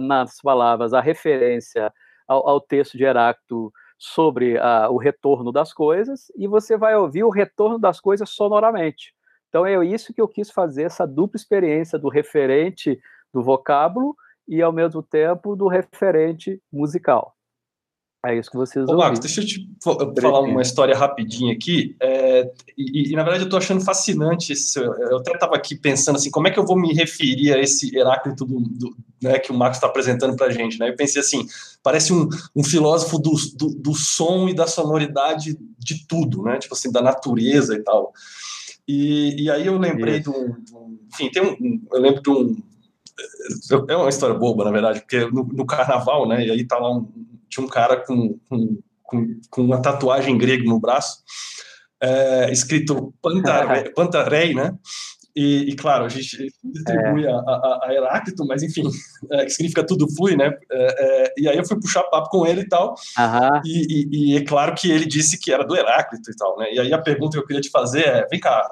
nas 0.01 0.39
palavras 0.41 0.93
a 0.93 1.01
referência 1.01 1.91
ao, 2.27 2.47
ao 2.47 2.61
texto 2.61 2.97
de 2.97 3.03
Heráclito 3.03 3.71
sobre 3.97 4.57
a, 4.59 4.89
o 4.89 4.97
retorno 4.97 5.51
das 5.51 5.73
coisas 5.73 6.31
e 6.35 6.47
você 6.47 6.77
vai 6.77 6.95
ouvir 6.95 7.23
o 7.23 7.29
retorno 7.29 7.79
das 7.79 7.99
coisas 7.99 8.29
sonoramente. 8.29 9.13
Então 9.49 9.65
é 9.65 9.83
isso 9.85 10.13
que 10.13 10.21
eu 10.21 10.27
quis 10.27 10.51
fazer, 10.51 10.83
essa 10.83 11.07
dupla 11.07 11.37
experiência 11.37 11.97
do 11.97 12.09
referente 12.09 12.99
do 13.33 13.41
vocábulo 13.41 14.15
e 14.47 14.61
ao 14.61 14.71
mesmo 14.71 15.01
tempo 15.01 15.55
do 15.55 15.67
referente 15.67 16.61
musical. 16.71 17.36
É 18.27 18.37
isso 18.37 18.51
que 18.51 18.57
vocês 18.57 18.85
Ô, 18.89 18.97
Marcos, 18.97 19.19
deixa 19.19 19.39
eu 19.39 19.45
te 19.45 19.69
falar 19.81 20.41
uma 20.41 20.61
história 20.61 20.93
rapidinha 20.93 21.53
aqui. 21.53 21.95
É, 22.01 22.51
e, 22.77 23.13
e, 23.13 23.15
na 23.15 23.23
verdade, 23.23 23.43
eu 23.43 23.47
estou 23.47 23.57
achando 23.57 23.79
fascinante. 23.79 24.51
Esse, 24.51 24.77
eu 24.79 25.17
até 25.19 25.31
estava 25.31 25.55
aqui 25.55 25.77
pensando 25.77 26.17
assim, 26.17 26.29
como 26.29 26.45
é 26.45 26.51
que 26.51 26.59
eu 26.59 26.65
vou 26.65 26.77
me 26.77 26.93
referir 26.93 27.53
a 27.53 27.59
esse 27.59 27.95
Heráclito 27.95 28.43
do, 28.43 28.59
do, 28.59 28.97
né, 29.23 29.39
que 29.39 29.49
o 29.49 29.55
Marcos 29.55 29.77
está 29.77 29.87
apresentando 29.87 30.35
para 30.35 30.47
a 30.47 30.51
gente? 30.51 30.77
Né? 30.77 30.89
Eu 30.89 30.95
pensei 30.97 31.21
assim, 31.21 31.47
parece 31.81 32.11
um, 32.11 32.27
um 32.53 32.65
filósofo 32.65 33.17
do, 33.17 33.31
do, 33.55 33.69
do, 33.75 33.95
som 33.95 34.49
e 34.49 34.53
da 34.53 34.67
sonoridade 34.67 35.57
de 35.79 36.05
tudo, 36.05 36.43
né? 36.43 36.59
Tipo 36.59 36.73
assim, 36.73 36.91
da 36.91 37.01
natureza 37.01 37.75
e 37.75 37.81
tal. 37.81 38.11
E, 38.85 39.43
e 39.43 39.49
aí 39.49 39.67
eu 39.67 39.77
lembrei 39.77 40.19
de 40.19 40.29
um, 40.29 40.53
Enfim, 41.13 41.31
tem 41.31 41.41
um, 41.41 41.81
eu 41.93 42.01
lembro 42.01 42.21
de 42.21 42.29
um... 42.29 42.61
É 43.87 43.95
uma 43.95 44.09
história 44.09 44.35
boba, 44.35 44.65
na 44.65 44.71
verdade, 44.71 44.99
porque 44.99 45.21
no, 45.31 45.43
no 45.45 45.65
carnaval, 45.65 46.27
né? 46.27 46.45
E 46.45 46.51
aí 46.51 46.67
tá 46.67 46.77
lá 46.77 46.93
um 46.93 47.07
tinha 47.49 47.65
um 47.65 47.69
cara 47.69 47.97
com, 47.97 48.39
com, 48.49 48.79
com, 49.03 49.39
com 49.49 49.61
uma 49.61 49.81
tatuagem 49.81 50.37
grega 50.37 50.63
no 50.63 50.79
braço, 50.79 51.23
é, 52.01 52.51
escrito 52.51 53.13
Pantarei, 53.21 53.89
Pantarei 53.95 54.53
né? 54.53 54.73
E, 55.35 55.69
e, 55.69 55.75
claro, 55.75 56.05
a 56.05 56.09
gente 56.09 56.51
atribui 56.81 57.27
é. 57.27 57.29
a, 57.29 57.35
a, 57.35 57.79
a, 57.83 57.93
Heráclito, 57.93 58.43
mas 58.47 58.63
enfim, 58.63 58.89
é, 59.31 59.45
que 59.45 59.51
significa 59.51 59.85
tudo 59.85 60.11
flui, 60.15 60.35
né? 60.35 60.51
É, 60.71 61.25
é 61.25 61.33
e 61.37 61.47
aí 61.47 61.55
eu 61.55 61.65
fui 61.65 61.79
puxar 61.79 62.01
papo 62.03 62.29
com 62.29 62.45
ele 62.45 62.61
e 62.61 62.67
tal, 62.67 62.95
e, 63.63 63.85
e, 63.87 64.33
e, 64.33 64.37
é 64.37 64.43
claro 64.43 64.73
que 64.73 64.89
ele 64.89 65.05
disse 65.05 65.39
que 65.39 65.53
era 65.53 65.63
do 65.63 65.75
Heráclito 65.75 66.31
e 66.31 66.35
tal, 66.35 66.57
né? 66.57 66.73
E 66.73 66.79
aí 66.79 66.91
a 66.91 66.97
pergunta 66.97 67.33
que 67.33 67.43
eu 67.43 67.45
queria 67.45 67.61
te 67.61 67.69
fazer 67.69 68.07
é, 68.07 68.27
vem 68.27 68.39
cá, 68.39 68.67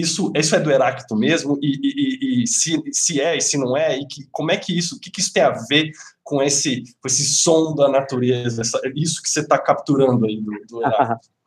isso, 0.00 0.32
isso 0.34 0.54
é 0.54 0.60
do 0.60 0.70
Heráclito 0.70 1.16
mesmo? 1.16 1.58
E, 1.62 1.78
e, 1.82 2.42
e, 2.42 2.46
se, 2.46 2.82
se 2.92 3.20
é 3.20 3.36
e 3.36 3.40
se 3.40 3.58
não 3.58 3.76
é? 3.76 3.96
E 3.98 4.06
que, 4.06 4.26
como 4.30 4.50
é 4.50 4.56
que 4.56 4.76
isso, 4.76 4.96
o 4.96 5.00
que, 5.00 5.10
que 5.10 5.20
isso 5.20 5.32
tem 5.32 5.42
a 5.42 5.50
ver 5.68 5.92
com 6.22 6.42
esse, 6.42 6.82
com 7.00 7.06
esse 7.06 7.24
som 7.24 7.74
da 7.74 7.88
natureza, 7.88 8.62
essa, 8.62 8.80
isso 8.94 9.22
que 9.22 9.28
você 9.28 9.40
está 9.40 9.58
capturando 9.58 10.26
aí 10.26 10.40
do, 10.40 10.52
do 10.68 10.82
Heráclito? 10.82 11.28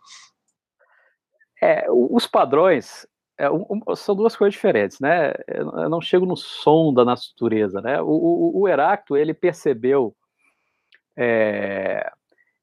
É, 1.65 1.85
os 1.89 2.27
padrões 2.27 3.07
é, 3.37 3.49
um, 3.49 3.65
são 3.95 4.13
duas 4.13 4.35
coisas 4.35 4.53
diferentes, 4.53 4.99
né? 4.99 5.31
Eu 5.47 5.89
não 5.89 6.01
chego 6.01 6.25
no 6.25 6.35
som 6.35 6.93
da 6.93 7.05
natureza, 7.05 7.79
né? 7.79 8.01
O, 8.01 8.09
o, 8.09 8.61
o 8.61 8.67
Heráclito, 8.67 9.15
ele 9.15 9.33
percebeu 9.33 10.13
é, 11.17 12.11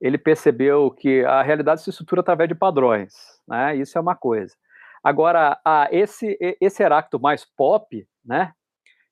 ele 0.00 0.16
percebeu 0.16 0.90
que 0.90 1.24
a 1.24 1.42
realidade 1.42 1.82
se 1.82 1.90
estrutura 1.90 2.22
através 2.22 2.48
de 2.48 2.54
padrões, 2.54 3.12
né? 3.46 3.76
Isso 3.76 3.98
é 3.98 4.00
uma 4.00 4.14
coisa. 4.14 4.54
Agora, 5.02 5.58
a, 5.64 5.88
esse, 5.90 6.36
esse 6.60 6.82
Heráclito 6.82 7.18
mais 7.18 7.44
pop, 7.56 8.06
né? 8.24 8.52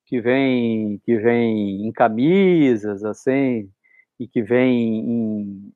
Que 0.05 0.21
vem, 0.21 0.99
que 1.05 1.17
vem 1.17 1.87
em 1.87 1.91
camisas, 1.91 3.03
assim, 3.03 3.69
e 4.19 4.27
que 4.27 4.41
vem 4.41 4.99
em, 4.99 5.73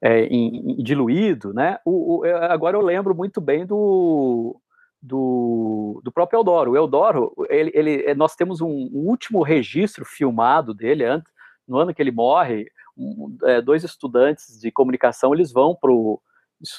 é, 0.00 0.24
em, 0.26 0.80
em 0.80 0.82
diluído, 0.82 1.52
né? 1.52 1.78
O, 1.84 2.20
o, 2.20 2.24
agora 2.24 2.76
eu 2.76 2.82
lembro 2.82 3.14
muito 3.14 3.40
bem 3.40 3.66
do, 3.66 4.60
do, 5.00 6.00
do 6.02 6.12
próprio 6.12 6.38
Eudoro. 6.38 6.72
O 6.72 6.76
Eudoro, 6.76 7.32
ele, 7.48 7.70
ele, 7.74 8.14
nós 8.14 8.34
temos 8.34 8.60
um, 8.60 8.68
um 8.68 9.08
último 9.08 9.42
registro 9.42 10.04
filmado 10.04 10.72
dele, 10.72 11.04
antes, 11.04 11.32
no 11.66 11.78
ano 11.78 11.94
que 11.94 12.02
ele 12.02 12.10
morre, 12.10 12.66
um, 12.96 13.36
é, 13.44 13.60
dois 13.60 13.84
estudantes 13.84 14.60
de 14.60 14.70
comunicação, 14.70 15.34
eles 15.34 15.52
vão 15.52 15.74
para 15.74 15.90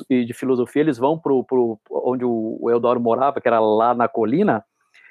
o 0.10 0.26
de 0.26 0.34
filosofia, 0.34 0.82
eles 0.82 0.98
vão 0.98 1.20
para 1.20 1.34
onde 1.34 2.26
o 2.26 2.70
Eudoro 2.70 3.00
morava, 3.00 3.40
que 3.42 3.48
era 3.48 3.60
lá 3.60 3.94
na 3.94 4.08
colina, 4.08 4.64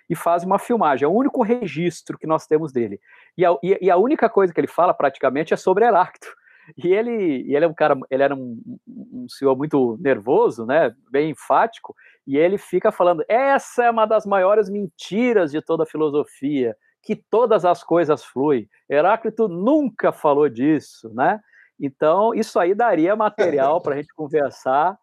e 0.09 0.14
fazem 0.14 0.46
uma 0.46 0.59
filmagem. 0.59 1.05
É 1.05 1.09
o 1.09 1.14
único 1.14 1.42
registro 1.42 2.18
que 2.18 2.27
nós 2.27 2.46
temos 2.46 2.72
dele. 2.72 3.00
E 3.37 3.44
a, 3.44 3.57
e 3.62 3.90
a 3.90 3.96
única 3.96 4.29
coisa 4.29 4.53
que 4.53 4.61
ele 4.61 4.66
fala 4.66 4.92
praticamente 4.92 5.55
é 5.55 5.57
sobre 5.57 5.85
Heráclito. 5.85 6.29
E 6.83 6.94
ele, 6.94 7.42
e 7.42 7.55
ele 7.55 7.66
é 7.66 7.68
um 7.68 7.74
cara, 7.74 7.94
ele 8.11 8.22
era 8.22 8.35
um, 8.35 8.59
um 8.87 9.27
senhor 9.29 9.55
muito 9.55 9.98
nervoso, 10.00 10.64
né, 10.64 10.94
bem 11.11 11.29
enfático, 11.29 11.94
e 12.27 12.38
ele 12.38 12.57
fica 12.57 12.90
falando: 12.90 13.22
essa 13.29 13.85
é 13.85 13.90
uma 13.90 14.07
das 14.07 14.24
maiores 14.24 14.70
mentiras 14.70 15.50
de 15.53 15.61
toda 15.61 15.83
a 15.83 15.87
filosofia, 15.87 16.74
que 17.03 17.14
todas 17.14 17.66
as 17.66 17.85
coisas 17.85 18.24
fluem. 18.24 18.66
Heráclito 18.88 19.46
nunca 19.46 20.11
falou 20.11 20.48
disso, 20.48 21.12
né? 21.12 21.38
Então, 21.80 22.34
isso 22.34 22.58
aí 22.58 22.74
daria 22.74 23.16
material 23.16 23.80
para 23.80 23.94
a 23.94 23.96
gente 23.98 24.14
conversar, 24.14 24.98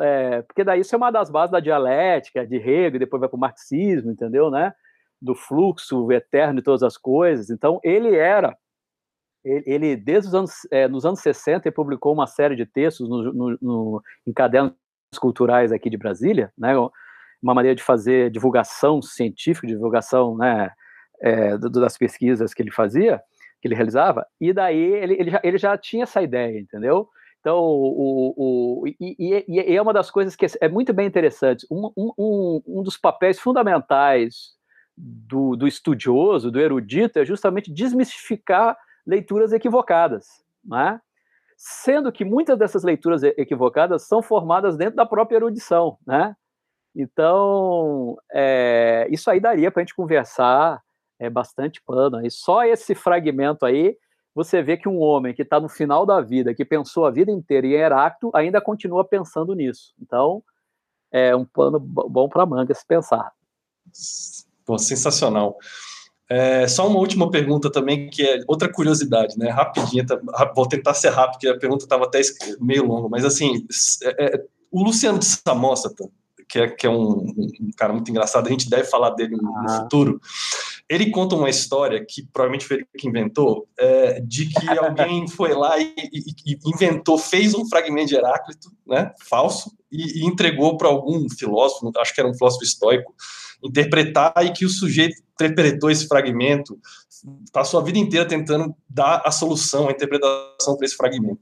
é, 0.00 0.42
porque 0.42 0.64
daí 0.64 0.80
isso 0.80 0.94
é 0.94 0.98
uma 0.98 1.10
das 1.10 1.30
bases 1.30 1.50
da 1.50 1.60
dialética, 1.60 2.46
de 2.46 2.56
Hegel, 2.56 2.98
depois 2.98 3.20
vai 3.20 3.28
para 3.28 3.36
o 3.36 3.40
marxismo, 3.40 4.10
entendeu, 4.10 4.50
né? 4.50 4.74
Do 5.20 5.34
fluxo 5.34 6.10
eterno 6.12 6.56
de 6.56 6.62
todas 6.62 6.82
as 6.82 6.96
coisas. 6.96 7.48
Então, 7.48 7.80
ele 7.82 8.14
era, 8.14 8.56
ele, 9.44 9.64
ele 9.66 9.96
desde 9.96 10.28
os 10.28 10.34
anos, 10.34 10.52
é, 10.70 10.86
nos 10.88 11.06
anos 11.06 11.20
60, 11.20 11.66
ele 11.66 11.74
publicou 11.74 12.12
uma 12.12 12.26
série 12.26 12.54
de 12.54 12.66
textos 12.66 13.08
no, 13.08 13.32
no, 13.32 13.58
no, 13.62 14.02
em 14.26 14.32
cadernos 14.32 14.74
culturais 15.18 15.72
aqui 15.72 15.88
de 15.88 15.96
Brasília, 15.96 16.52
né? 16.56 16.76
Uma 17.42 17.54
maneira 17.54 17.74
de 17.74 17.82
fazer 17.82 18.30
divulgação 18.30 19.00
científica, 19.00 19.66
divulgação, 19.66 20.36
né? 20.36 20.70
É, 21.24 21.56
das 21.56 21.96
pesquisas 21.96 22.52
que 22.52 22.60
ele 22.60 22.72
fazia 22.72 23.22
que 23.62 23.68
ele 23.68 23.76
realizava, 23.76 24.26
e 24.40 24.52
daí 24.52 24.76
ele, 24.76 25.14
ele, 25.14 25.30
já, 25.30 25.40
ele 25.44 25.58
já 25.58 25.78
tinha 25.78 26.02
essa 26.02 26.20
ideia, 26.20 26.58
entendeu? 26.58 27.08
Então, 27.38 27.58
o, 27.58 28.34
o, 28.36 28.86
e, 28.88 29.44
e, 29.48 29.76
é 29.76 29.80
uma 29.80 29.92
das 29.92 30.10
coisas 30.10 30.34
que 30.34 30.46
é 30.60 30.68
muito 30.68 30.92
bem 30.92 31.06
interessante. 31.06 31.66
Um, 31.70 31.90
um, 31.96 32.62
um 32.66 32.82
dos 32.82 32.96
papéis 32.96 33.38
fundamentais 33.38 34.52
do, 34.96 35.56
do, 35.56 35.66
estudioso, 35.66 36.50
do 36.50 36.60
erudito, 36.60 37.18
é 37.18 37.24
justamente 37.24 37.72
desmistificar 37.72 38.76
leituras 39.06 39.52
equivocadas, 39.52 40.26
né? 40.64 41.00
sendo 41.56 42.10
que 42.10 42.24
muitas 42.24 42.58
dessas 42.58 42.82
leituras 42.82 43.22
equivocadas 43.22 44.06
são 44.08 44.20
formadas 44.22 44.76
dentro 44.76 44.96
da 44.96 45.06
própria 45.06 45.36
erudição. 45.36 45.98
Né? 46.04 46.34
Então, 46.94 48.16
é, 48.32 49.06
isso 49.10 49.30
aí 49.30 49.38
daria 49.38 49.70
para 49.70 49.80
a 49.80 49.84
gente 49.84 49.94
conversar 49.94 50.80
é 51.22 51.30
bastante 51.30 51.80
pano. 51.86 52.24
E 52.26 52.30
só 52.30 52.64
esse 52.64 52.94
fragmento 52.94 53.64
aí, 53.64 53.96
você 54.34 54.62
vê 54.62 54.76
que 54.76 54.88
um 54.88 54.98
homem 54.98 55.32
que 55.32 55.42
está 55.42 55.60
no 55.60 55.68
final 55.68 56.04
da 56.04 56.20
vida, 56.20 56.54
que 56.54 56.64
pensou 56.64 57.06
a 57.06 57.10
vida 57.10 57.30
inteira 57.30 57.66
em 57.66 57.72
Heráclito, 57.72 58.30
ainda 58.34 58.60
continua 58.60 59.04
pensando 59.04 59.54
nisso. 59.54 59.94
Então, 60.00 60.42
é 61.12 61.34
um 61.36 61.44
pano 61.44 61.78
bom 61.78 62.28
para 62.28 62.46
manga 62.46 62.74
se 62.74 62.86
pensar. 62.86 63.30
Pô, 64.64 64.78
sensacional. 64.78 65.56
É, 66.28 66.66
só 66.66 66.88
uma 66.88 66.98
última 66.98 67.30
pergunta 67.30 67.70
também, 67.70 68.08
que 68.08 68.22
é 68.22 68.40
outra 68.48 68.72
curiosidade, 68.72 69.38
né? 69.38 69.50
Rapidinha, 69.50 70.06
tá, 70.06 70.18
vou 70.56 70.66
tentar 70.66 70.94
ser 70.94 71.10
rápido, 71.10 71.32
porque 71.32 71.48
a 71.48 71.58
pergunta 71.58 71.84
estava 71.84 72.04
até 72.04 72.20
meio 72.58 72.86
longa, 72.86 73.08
mas 73.08 73.24
assim, 73.24 73.66
é, 74.02 74.24
é, 74.24 74.44
o 74.70 74.82
Luciano 74.82 75.18
de 75.18 75.26
Samosa, 75.26 75.94
que 76.48 76.58
é, 76.58 76.68
que 76.68 76.86
é 76.86 76.90
um, 76.90 77.26
um, 77.26 77.70
cara 77.76 77.92
muito 77.92 78.10
engraçado, 78.10 78.46
a 78.46 78.50
gente 78.50 78.70
deve 78.70 78.84
falar 78.84 79.10
dele 79.10 79.36
no, 79.36 79.42
no 79.42 79.70
ah. 79.70 79.82
futuro. 79.82 80.20
Ele 80.92 81.10
conta 81.10 81.34
uma 81.34 81.48
história 81.48 82.04
que 82.06 82.22
provavelmente 82.32 82.66
foi 82.66 82.76
ele 82.78 82.86
que 82.98 83.08
inventou, 83.08 83.66
é, 83.78 84.20
de 84.20 84.46
que 84.46 84.68
alguém 84.78 85.26
foi 85.26 85.54
lá 85.54 85.78
e, 85.78 85.94
e, 86.12 86.52
e, 86.52 86.58
inventou, 86.66 87.16
fez 87.16 87.54
um 87.54 87.66
fragmento 87.68 88.08
de 88.08 88.16
Heráclito, 88.16 88.70
né, 88.86 89.12
falso, 89.26 89.72
e, 89.90 90.20
e 90.20 90.26
entregou 90.26 90.76
para 90.76 90.88
algum 90.88 91.28
filósofo, 91.30 91.90
acho 91.96 92.14
que 92.14 92.20
era 92.20 92.28
um 92.28 92.34
filósofo 92.34 92.64
estoico, 92.64 93.14
interpretar 93.62 94.34
e 94.42 94.52
que 94.52 94.66
o 94.66 94.68
sujeito 94.68 95.22
interpretou 95.34 95.90
esse 95.90 96.06
fragmento, 96.06 96.78
passou 97.52 97.80
a 97.80 97.82
vida 97.82 97.98
inteira 97.98 98.26
tentando 98.26 98.74
dar 98.88 99.22
a 99.24 99.30
solução, 99.30 99.88
a 99.88 99.92
interpretação 99.92 100.76
para 100.76 100.84
esse 100.84 100.96
fragmento. 100.96 101.40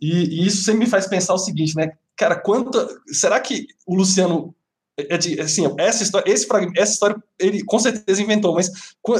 E, 0.00 0.42
e, 0.42 0.46
isso 0.46 0.64
sempre 0.64 0.80
me 0.80 0.86
faz 0.86 1.06
pensar 1.06 1.34
o 1.34 1.38
seguinte, 1.38 1.74
né? 1.74 1.92
Cara, 2.16 2.36
quanta. 2.36 2.88
Será 3.08 3.40
que 3.40 3.66
o 3.86 3.94
Luciano. 3.94 4.54
É, 4.98 5.14
é 5.14 5.42
assim, 5.42 5.66
essa 5.78 6.02
história, 6.02 6.30
esse 6.30 6.46
fragmento, 6.46 6.80
essa 6.80 6.92
história 6.92 7.22
ele 7.38 7.62
com 7.64 7.78
certeza 7.78 8.22
inventou, 8.22 8.54
mas 8.54 8.70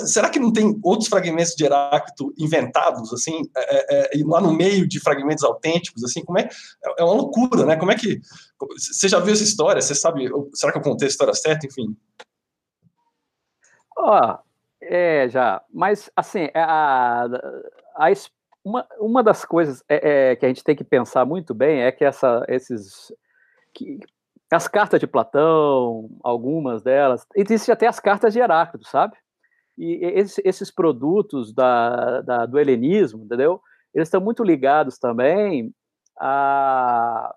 será 0.06 0.30
que 0.30 0.38
não 0.38 0.50
tem 0.50 0.78
outros 0.82 1.08
fragmentos 1.08 1.54
de 1.54 1.64
Heráclito 1.64 2.32
inventados, 2.38 3.12
assim, 3.12 3.42
é, 3.54 4.16
é, 4.18 4.24
lá 4.24 4.40
no 4.40 4.54
meio 4.54 4.88
de 4.88 4.98
fragmentos 4.98 5.44
autênticos, 5.44 6.02
assim, 6.02 6.24
como 6.24 6.38
é, 6.38 6.48
é 6.98 7.04
uma 7.04 7.12
loucura, 7.12 7.66
né? 7.66 7.76
Como 7.76 7.92
é 7.92 7.94
que 7.94 8.20
você 8.76 9.08
já 9.08 9.20
viu 9.20 9.34
essa 9.34 9.42
história? 9.42 9.82
Você 9.82 9.94
sabe? 9.94 10.30
Será 10.54 10.72
que 10.72 10.78
eu 10.78 10.82
contei 10.82 11.06
a 11.06 11.10
história 11.10 11.34
certa? 11.34 11.66
Enfim. 11.66 11.94
Ó, 13.98 14.18
oh, 14.18 14.38
é 14.80 15.28
já, 15.28 15.62
mas 15.72 16.10
assim, 16.16 16.48
a, 16.54 17.26
a, 17.96 18.10
uma, 18.64 18.86
uma 18.98 19.22
das 19.22 19.44
coisas 19.44 19.84
é, 19.88 20.30
é, 20.32 20.36
que 20.36 20.44
a 20.44 20.48
gente 20.48 20.64
tem 20.64 20.74
que 20.74 20.84
pensar 20.84 21.24
muito 21.24 21.54
bem 21.54 21.82
é 21.82 21.92
que 21.92 22.04
essa, 22.04 22.44
esses. 22.48 23.12
Que, 23.72 24.00
as 24.50 24.68
cartas 24.68 25.00
de 25.00 25.06
Platão, 25.06 26.08
algumas 26.22 26.82
delas, 26.82 27.26
existem 27.34 27.72
até 27.72 27.86
as 27.86 27.98
cartas 27.98 28.32
de 28.32 28.38
Heráclito, 28.38 28.86
sabe? 28.86 29.16
E 29.76 29.98
esses, 30.02 30.40
esses 30.44 30.70
produtos 30.70 31.52
da, 31.52 32.20
da, 32.22 32.46
do 32.46 32.58
helenismo, 32.58 33.24
entendeu? 33.24 33.60
Eles 33.94 34.08
estão 34.08 34.20
muito 34.20 34.44
ligados 34.44 34.98
também 34.98 35.74
a, 36.18 37.34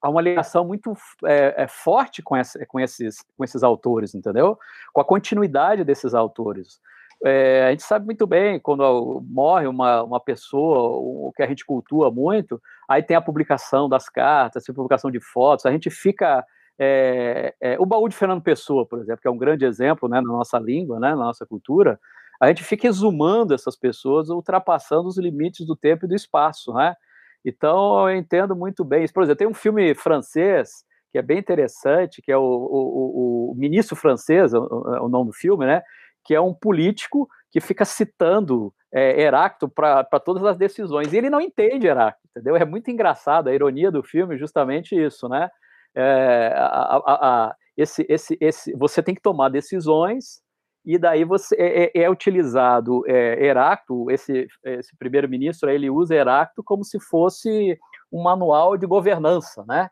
a 0.00 0.10
uma 0.10 0.20
ligação 0.20 0.64
muito 0.64 0.92
é, 1.24 1.64
é, 1.64 1.68
forte 1.68 2.22
com, 2.22 2.36
essa, 2.36 2.64
com, 2.66 2.80
esses, 2.80 3.16
com 3.36 3.44
esses 3.44 3.62
autores, 3.62 4.14
entendeu? 4.14 4.58
Com 4.92 5.00
a 5.00 5.04
continuidade 5.04 5.84
desses 5.84 6.14
autores. 6.14 6.80
É, 7.24 7.66
a 7.66 7.70
gente 7.70 7.84
sabe 7.84 8.04
muito 8.04 8.26
bem 8.26 8.58
quando 8.58 9.22
morre 9.28 9.66
uma, 9.66 10.02
uma 10.02 10.20
pessoa, 10.20 10.88
o 10.90 11.32
que 11.36 11.42
a 11.42 11.46
gente 11.46 11.64
cultua 11.64 12.10
muito, 12.10 12.60
aí 12.88 13.02
tem 13.02 13.16
a 13.16 13.20
publicação 13.20 13.88
das 13.88 14.08
cartas, 14.08 14.68
a 14.68 14.74
publicação 14.74 15.10
de 15.10 15.20
fotos, 15.20 15.66
a 15.66 15.70
gente 15.70 15.90
fica. 15.90 16.44
É, 16.78 17.54
é, 17.60 17.76
o 17.78 17.86
baú 17.86 18.08
de 18.08 18.16
Fernando 18.16 18.42
Pessoa, 18.42 18.84
por 18.84 18.98
exemplo, 18.98 19.20
que 19.20 19.28
é 19.28 19.30
um 19.30 19.38
grande 19.38 19.64
exemplo 19.64 20.08
né, 20.08 20.20
na 20.20 20.26
nossa 20.26 20.58
língua, 20.58 20.98
né, 20.98 21.10
na 21.10 21.16
nossa 21.16 21.46
cultura, 21.46 22.00
a 22.40 22.48
gente 22.48 22.64
fica 22.64 22.88
exumando 22.88 23.54
essas 23.54 23.76
pessoas, 23.76 24.28
ultrapassando 24.28 25.06
os 25.06 25.16
limites 25.16 25.64
do 25.64 25.76
tempo 25.76 26.06
e 26.06 26.08
do 26.08 26.14
espaço. 26.14 26.72
Né? 26.72 26.96
Então, 27.44 28.08
eu 28.08 28.16
entendo 28.16 28.56
muito 28.56 28.84
bem 28.84 29.04
isso. 29.04 29.14
Por 29.14 29.22
exemplo, 29.22 29.38
tem 29.38 29.46
um 29.46 29.54
filme 29.54 29.94
francês 29.94 30.84
que 31.12 31.18
é 31.18 31.22
bem 31.22 31.38
interessante, 31.38 32.22
que 32.22 32.32
é 32.32 32.36
o, 32.36 32.40
o, 32.40 32.40
o, 32.40 33.52
o 33.52 33.54
Ministro 33.54 33.94
Francês, 33.94 34.54
o, 34.54 34.64
o 35.02 35.08
nome 35.08 35.26
do 35.30 35.32
filme, 35.34 35.66
né? 35.66 35.82
Que 36.24 36.34
é 36.34 36.40
um 36.40 36.54
político 36.54 37.28
que 37.50 37.60
fica 37.60 37.84
citando 37.84 38.72
é, 38.92 39.20
Heráclito 39.20 39.68
para 39.68 40.04
todas 40.24 40.44
as 40.44 40.56
decisões. 40.56 41.12
E 41.12 41.16
ele 41.16 41.30
não 41.30 41.40
entende 41.40 41.86
Heráclito, 41.86 42.26
entendeu? 42.30 42.56
É 42.56 42.64
muito 42.64 42.90
engraçado, 42.90 43.48
a 43.48 43.54
ironia 43.54 43.90
do 43.90 44.02
filme 44.02 44.34
é 44.34 44.38
justamente 44.38 44.94
isso, 44.94 45.28
né? 45.28 45.50
É, 45.94 46.52
a, 46.56 46.96
a, 46.96 47.46
a, 47.48 47.56
esse, 47.76 48.06
esse, 48.08 48.36
esse, 48.40 48.72
você 48.74 49.02
tem 49.02 49.14
que 49.14 49.20
tomar 49.20 49.50
decisões 49.50 50.40
e 50.84 50.98
daí 50.98 51.24
você 51.24 51.54
é, 51.56 51.84
é, 51.84 52.02
é 52.04 52.10
utilizado 52.10 53.02
é, 53.06 53.44
Heráclito, 53.44 54.10
esse, 54.10 54.46
esse 54.64 54.96
primeiro-ministro, 54.96 55.70
ele 55.70 55.88
usa 55.88 56.14
Heráclito 56.14 56.62
como 56.64 56.84
se 56.84 56.98
fosse 57.00 57.78
um 58.10 58.22
manual 58.22 58.76
de 58.76 58.86
governança, 58.86 59.64
né? 59.66 59.88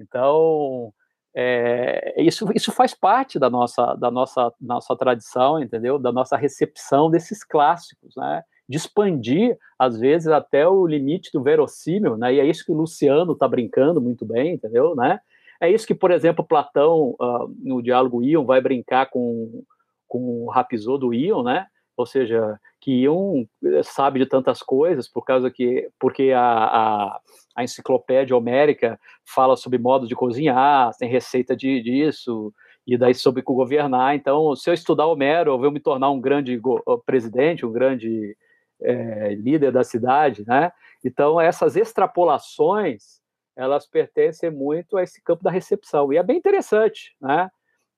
Então, 0.00 0.92
é, 1.34 2.14
isso, 2.22 2.46
isso 2.54 2.70
faz 2.70 2.94
parte 2.94 3.38
da 3.38 3.48
nossa, 3.48 3.94
da 3.94 4.10
nossa, 4.10 4.52
nossa 4.60 4.94
tradição, 4.96 5.60
entendeu? 5.60 5.98
Da 5.98 6.12
nossa 6.12 6.36
recepção 6.36 7.10
desses 7.10 7.42
clássicos, 7.42 8.14
né? 8.16 8.42
De 8.68 8.76
expandir, 8.76 9.56
às 9.78 9.98
vezes, 9.98 10.28
até 10.28 10.68
o 10.68 10.86
limite 10.86 11.30
do 11.32 11.42
verossímil, 11.42 12.16
né? 12.16 12.34
E 12.34 12.40
é 12.40 12.46
isso 12.46 12.64
que 12.64 12.72
o 12.72 12.76
Luciano 12.76 13.32
está 13.32 13.48
brincando 13.48 14.00
muito 14.00 14.24
bem, 14.24 14.54
entendeu? 14.54 14.94
Né? 14.94 15.18
É 15.60 15.70
isso 15.70 15.86
que, 15.86 15.94
por 15.94 16.10
exemplo, 16.10 16.44
Platão, 16.44 17.16
uh, 17.20 17.48
no 17.62 17.82
diálogo 17.82 18.22
Ion, 18.22 18.44
vai 18.44 18.60
brincar 18.60 19.08
com, 19.08 19.62
com 20.06 20.44
o 20.44 20.50
Rapisô 20.50 20.98
do 20.98 21.14
Ion, 21.14 21.42
né? 21.42 21.66
Ou 22.02 22.06
seja, 22.06 22.60
que 22.80 22.92
Ion 23.02 23.44
eh, 23.64 23.82
sabe 23.82 24.18
de 24.18 24.26
tantas 24.26 24.62
coisas 24.62 25.08
por 25.08 25.24
causa 25.24 25.50
que 25.50 25.88
porque 25.98 26.32
a, 26.32 26.42
a 26.42 27.20
a 27.54 27.62
enciclopédia 27.62 28.36
homérica 28.36 28.98
fala 29.24 29.56
sobre 29.56 29.78
modos 29.78 30.08
de 30.08 30.14
cozinhar, 30.14 30.94
tem 30.98 31.08
receita 31.08 31.56
de, 31.56 31.82
disso, 31.82 32.52
e 32.86 32.96
daí 32.96 33.14
sobre 33.14 33.42
governar. 33.42 34.14
Então, 34.14 34.56
se 34.56 34.68
eu 34.68 34.74
estudar 34.74 35.06
Homero, 35.06 35.52
eu 35.52 35.58
vou 35.58 35.70
me 35.70 35.80
tornar 35.80 36.10
um 36.10 36.20
grande 36.20 36.60
presidente, 37.06 37.64
um 37.64 37.72
grande 37.72 38.36
é, 38.80 39.34
líder 39.34 39.70
da 39.70 39.84
cidade, 39.84 40.44
né? 40.46 40.72
Então, 41.04 41.40
essas 41.40 41.76
extrapolações, 41.76 43.20
elas 43.54 43.86
pertencem 43.86 44.50
muito 44.50 44.96
a 44.96 45.02
esse 45.02 45.22
campo 45.22 45.44
da 45.44 45.50
recepção, 45.50 46.12
e 46.12 46.16
é 46.16 46.22
bem 46.22 46.38
interessante, 46.38 47.14
né? 47.20 47.50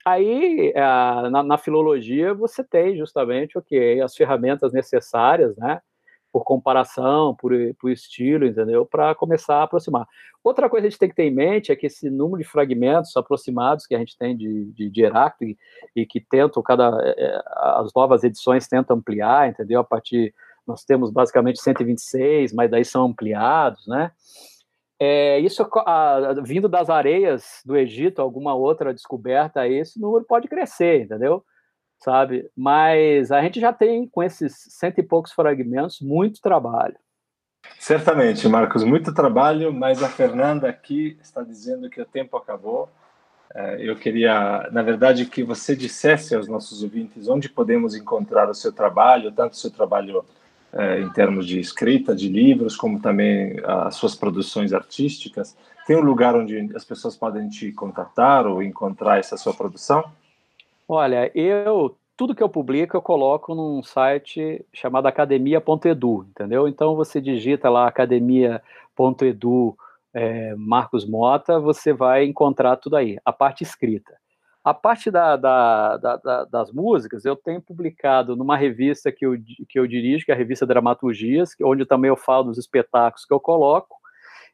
Aí, 0.04 0.72
na, 1.30 1.42
na 1.42 1.58
filologia, 1.58 2.34
você 2.34 2.62
tem 2.62 2.96
justamente 2.96 3.56
o 3.56 3.60
okay, 3.60 3.96
que 3.96 4.00
as 4.02 4.14
ferramentas 4.14 4.72
necessárias, 4.72 5.56
né? 5.56 5.80
por 6.34 6.42
comparação, 6.42 7.32
por, 7.36 7.52
por 7.78 7.92
estilo, 7.92 8.44
entendeu? 8.44 8.84
Para 8.84 9.14
começar 9.14 9.58
a 9.58 9.62
aproximar. 9.62 10.04
Outra 10.42 10.68
coisa 10.68 10.82
que 10.82 10.86
a 10.88 10.90
gente 10.90 10.98
tem 10.98 11.08
que 11.08 11.14
ter 11.14 11.22
em 11.22 11.30
mente 11.30 11.70
é 11.70 11.76
que 11.76 11.86
esse 11.86 12.10
número 12.10 12.42
de 12.42 12.48
fragmentos 12.48 13.16
aproximados 13.16 13.86
que 13.86 13.94
a 13.94 13.98
gente 14.00 14.18
tem 14.18 14.36
de, 14.36 14.64
de, 14.72 14.90
de 14.90 15.02
Heráclito 15.04 15.56
e, 15.94 16.02
e, 16.02 16.04
que 16.04 16.20
tentam, 16.20 16.60
cada, 16.60 16.90
é, 17.16 17.40
as 17.54 17.94
novas 17.94 18.24
edições 18.24 18.66
tentam 18.66 18.96
ampliar, 18.96 19.48
entendeu? 19.48 19.78
A 19.78 19.84
partir, 19.84 20.34
nós 20.66 20.82
temos 20.84 21.12
basicamente 21.12 21.62
126, 21.62 22.52
mas 22.52 22.68
daí 22.68 22.84
são 22.84 23.04
ampliados, 23.04 23.86
né? 23.86 24.10
É, 25.00 25.38
isso 25.40 25.68
a, 25.86 26.34
vindo 26.42 26.68
das 26.68 26.88
areias 26.88 27.60
do 27.64 27.76
Egito, 27.76 28.22
alguma 28.22 28.54
outra 28.54 28.94
descoberta, 28.94 29.66
esse 29.66 30.00
número 30.00 30.24
pode 30.24 30.48
crescer, 30.48 31.02
entendeu? 31.02 31.44
sabe? 32.04 32.50
Mas 32.54 33.32
a 33.32 33.40
gente 33.40 33.58
já 33.58 33.72
tem, 33.72 34.06
com 34.06 34.22
esses 34.22 34.54
cento 34.68 34.98
e 34.98 35.02
poucos 35.02 35.32
fragmentos, 35.32 36.00
muito 36.00 36.40
trabalho. 36.40 36.96
Certamente, 37.78 38.46
Marcos, 38.46 38.84
muito 38.84 39.14
trabalho, 39.14 39.72
mas 39.72 40.02
a 40.02 40.08
Fernanda 40.08 40.68
aqui 40.68 41.16
está 41.22 41.42
dizendo 41.42 41.88
que 41.88 42.00
o 42.00 42.04
tempo 42.04 42.36
acabou. 42.36 42.90
É, 43.54 43.88
eu 43.88 43.96
queria, 43.96 44.68
na 44.70 44.82
verdade, 44.82 45.24
que 45.24 45.42
você 45.42 45.74
dissesse 45.74 46.34
aos 46.34 46.46
nossos 46.46 46.82
ouvintes 46.82 47.26
onde 47.26 47.48
podemos 47.48 47.94
encontrar 47.94 48.50
o 48.50 48.54
seu 48.54 48.70
trabalho, 48.70 49.32
tanto 49.32 49.54
o 49.54 49.56
seu 49.56 49.70
trabalho 49.70 50.24
é, 50.74 51.00
em 51.00 51.08
termos 51.10 51.46
de 51.46 51.60
escrita, 51.60 52.14
de 52.14 52.28
livros, 52.28 52.76
como 52.76 53.00
também 53.00 53.56
as 53.64 53.94
suas 53.94 54.14
produções 54.14 54.72
artísticas. 54.72 55.56
Tem 55.86 55.96
um 55.96 56.00
lugar 56.00 56.34
onde 56.34 56.70
as 56.74 56.84
pessoas 56.84 57.16
podem 57.16 57.48
te 57.48 57.70
contatar 57.72 58.46
ou 58.46 58.62
encontrar 58.62 59.18
essa 59.18 59.36
sua 59.36 59.54
produção? 59.54 60.04
Olha, 60.88 61.30
eu 61.34 61.96
tudo 62.16 62.34
que 62.34 62.42
eu 62.42 62.48
publico 62.48 62.96
eu 62.96 63.02
coloco 63.02 63.54
num 63.54 63.82
site 63.82 64.64
chamado 64.72 65.06
academia.edu, 65.06 66.26
entendeu? 66.30 66.68
Então 66.68 66.94
você 66.94 67.20
digita 67.20 67.68
lá 67.68 67.88
academia.edu 67.88 69.76
é, 70.12 70.54
Marcos 70.54 71.04
Mota, 71.04 71.58
você 71.58 71.92
vai 71.92 72.24
encontrar 72.24 72.76
tudo 72.76 72.96
aí, 72.96 73.18
a 73.24 73.32
parte 73.32 73.64
escrita. 73.64 74.14
A 74.64 74.72
parte 74.72 75.10
da, 75.10 75.36
da, 75.36 75.96
da, 75.98 76.44
das 76.46 76.72
músicas, 76.72 77.26
eu 77.26 77.36
tenho 77.36 77.60
publicado 77.60 78.34
numa 78.34 78.56
revista 78.56 79.12
que 79.12 79.26
eu, 79.26 79.34
que 79.68 79.78
eu 79.78 79.86
dirijo, 79.86 80.24
que 80.24 80.32
é 80.32 80.34
a 80.34 80.38
revista 80.38 80.66
Dramaturgias, 80.66 81.50
onde 81.62 81.84
também 81.84 82.08
eu 82.08 82.16
falo 82.16 82.44
dos 82.44 82.56
espetáculos 82.56 83.26
que 83.26 83.34
eu 83.34 83.38
coloco, 83.38 83.94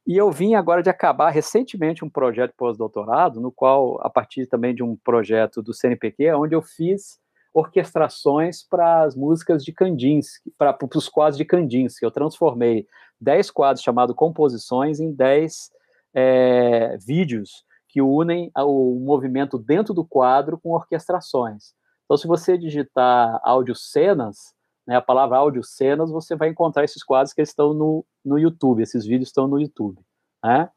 e 0.04 0.16
eu 0.16 0.28
vim 0.32 0.54
agora 0.54 0.82
de 0.82 0.90
acabar 0.90 1.30
recentemente 1.30 2.04
um 2.04 2.10
projeto 2.10 2.54
pós-doutorado, 2.56 3.40
no 3.40 3.52
qual, 3.52 4.04
a 4.04 4.10
partir 4.10 4.46
também 4.46 4.74
de 4.74 4.82
um 4.82 4.96
projeto 4.96 5.62
do 5.62 5.72
CNPq, 5.72 6.32
onde 6.32 6.56
eu 6.56 6.62
fiz 6.62 7.20
orquestrações 7.54 8.64
para 8.64 9.02
as 9.02 9.14
músicas 9.14 9.64
de 9.64 9.72
Kandinsky, 9.72 10.50
para 10.58 10.76
os 10.96 11.08
quadros 11.08 11.36
de 11.36 11.44
Kandinsky. 11.44 12.04
Eu 12.04 12.10
transformei 12.10 12.84
10 13.20 13.52
quadros 13.52 13.84
chamados 13.84 14.16
Composições 14.16 14.98
em 14.98 15.12
10 15.12 15.70
é, 16.14 16.96
vídeos 17.06 17.64
que 17.90 18.00
unem 18.00 18.50
o 18.56 19.00
movimento 19.00 19.58
dentro 19.58 19.92
do 19.92 20.04
quadro 20.04 20.58
com 20.58 20.70
orquestrações. 20.70 21.74
Então, 22.04 22.16
se 22.16 22.26
você 22.26 22.56
digitar 22.56 23.40
audiocenas, 23.42 24.54
né, 24.86 24.96
a 24.96 25.00
palavra 25.00 25.38
audiocenas, 25.38 26.10
você 26.10 26.36
vai 26.36 26.48
encontrar 26.48 26.84
esses 26.84 27.02
quadros 27.02 27.32
que 27.32 27.42
estão 27.42 27.74
no, 27.74 28.04
no 28.24 28.38
YouTube, 28.38 28.82
esses 28.82 29.04
vídeos 29.04 29.28
estão 29.28 29.46
no 29.46 29.60
YouTube. 29.60 30.00
Né? 30.42 30.68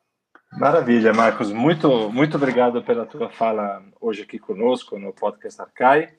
Maravilha, 0.51 1.13
Marcos. 1.13 1.51
Muito, 1.51 2.11
muito 2.11 2.37
obrigado 2.37 2.83
pela 2.83 3.05
tua 3.05 3.29
fala 3.29 3.83
hoje 3.99 4.23
aqui 4.23 4.37
conosco 4.37 4.99
no 4.99 5.13
podcast 5.13 5.61
Arcai. 5.61 6.13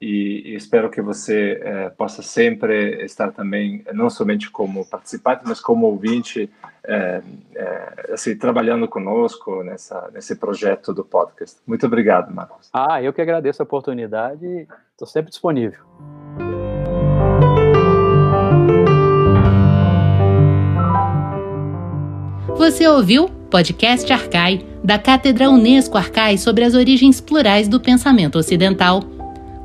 E, 0.00 0.52
e 0.52 0.54
espero 0.54 0.88
que 0.88 1.02
você 1.02 1.60
eh, 1.60 1.90
possa 1.90 2.22
sempre 2.22 3.04
estar 3.04 3.32
também, 3.32 3.84
não 3.92 4.08
somente 4.08 4.48
como 4.48 4.86
participante, 4.86 5.42
mas 5.44 5.60
como 5.60 5.86
ouvinte, 5.86 6.48
eh, 6.84 7.20
eh, 7.56 8.10
assim, 8.12 8.36
trabalhando 8.38 8.86
conosco 8.86 9.64
nessa, 9.64 10.08
nesse 10.14 10.36
projeto 10.36 10.94
do 10.94 11.04
podcast. 11.04 11.58
Muito 11.66 11.84
obrigado, 11.86 12.32
Marcos. 12.32 12.70
Ah, 12.72 13.02
eu 13.02 13.12
que 13.12 13.20
agradeço 13.20 13.60
a 13.60 13.64
oportunidade 13.64 14.46
e 14.46 14.68
estou 14.92 15.08
sempre 15.08 15.30
disponível. 15.30 15.80
Você 22.56 22.86
ouviu 22.86 23.28
Podcast 23.50 24.12
Arcai, 24.12 24.64
da 24.84 24.96
Cátedra 24.96 25.50
Unesco 25.50 25.98
Arcai 25.98 26.38
sobre 26.38 26.64
as 26.64 26.74
origens 26.74 27.20
plurais 27.20 27.66
do 27.66 27.80
pensamento 27.80 28.38
ocidental. 28.38 29.17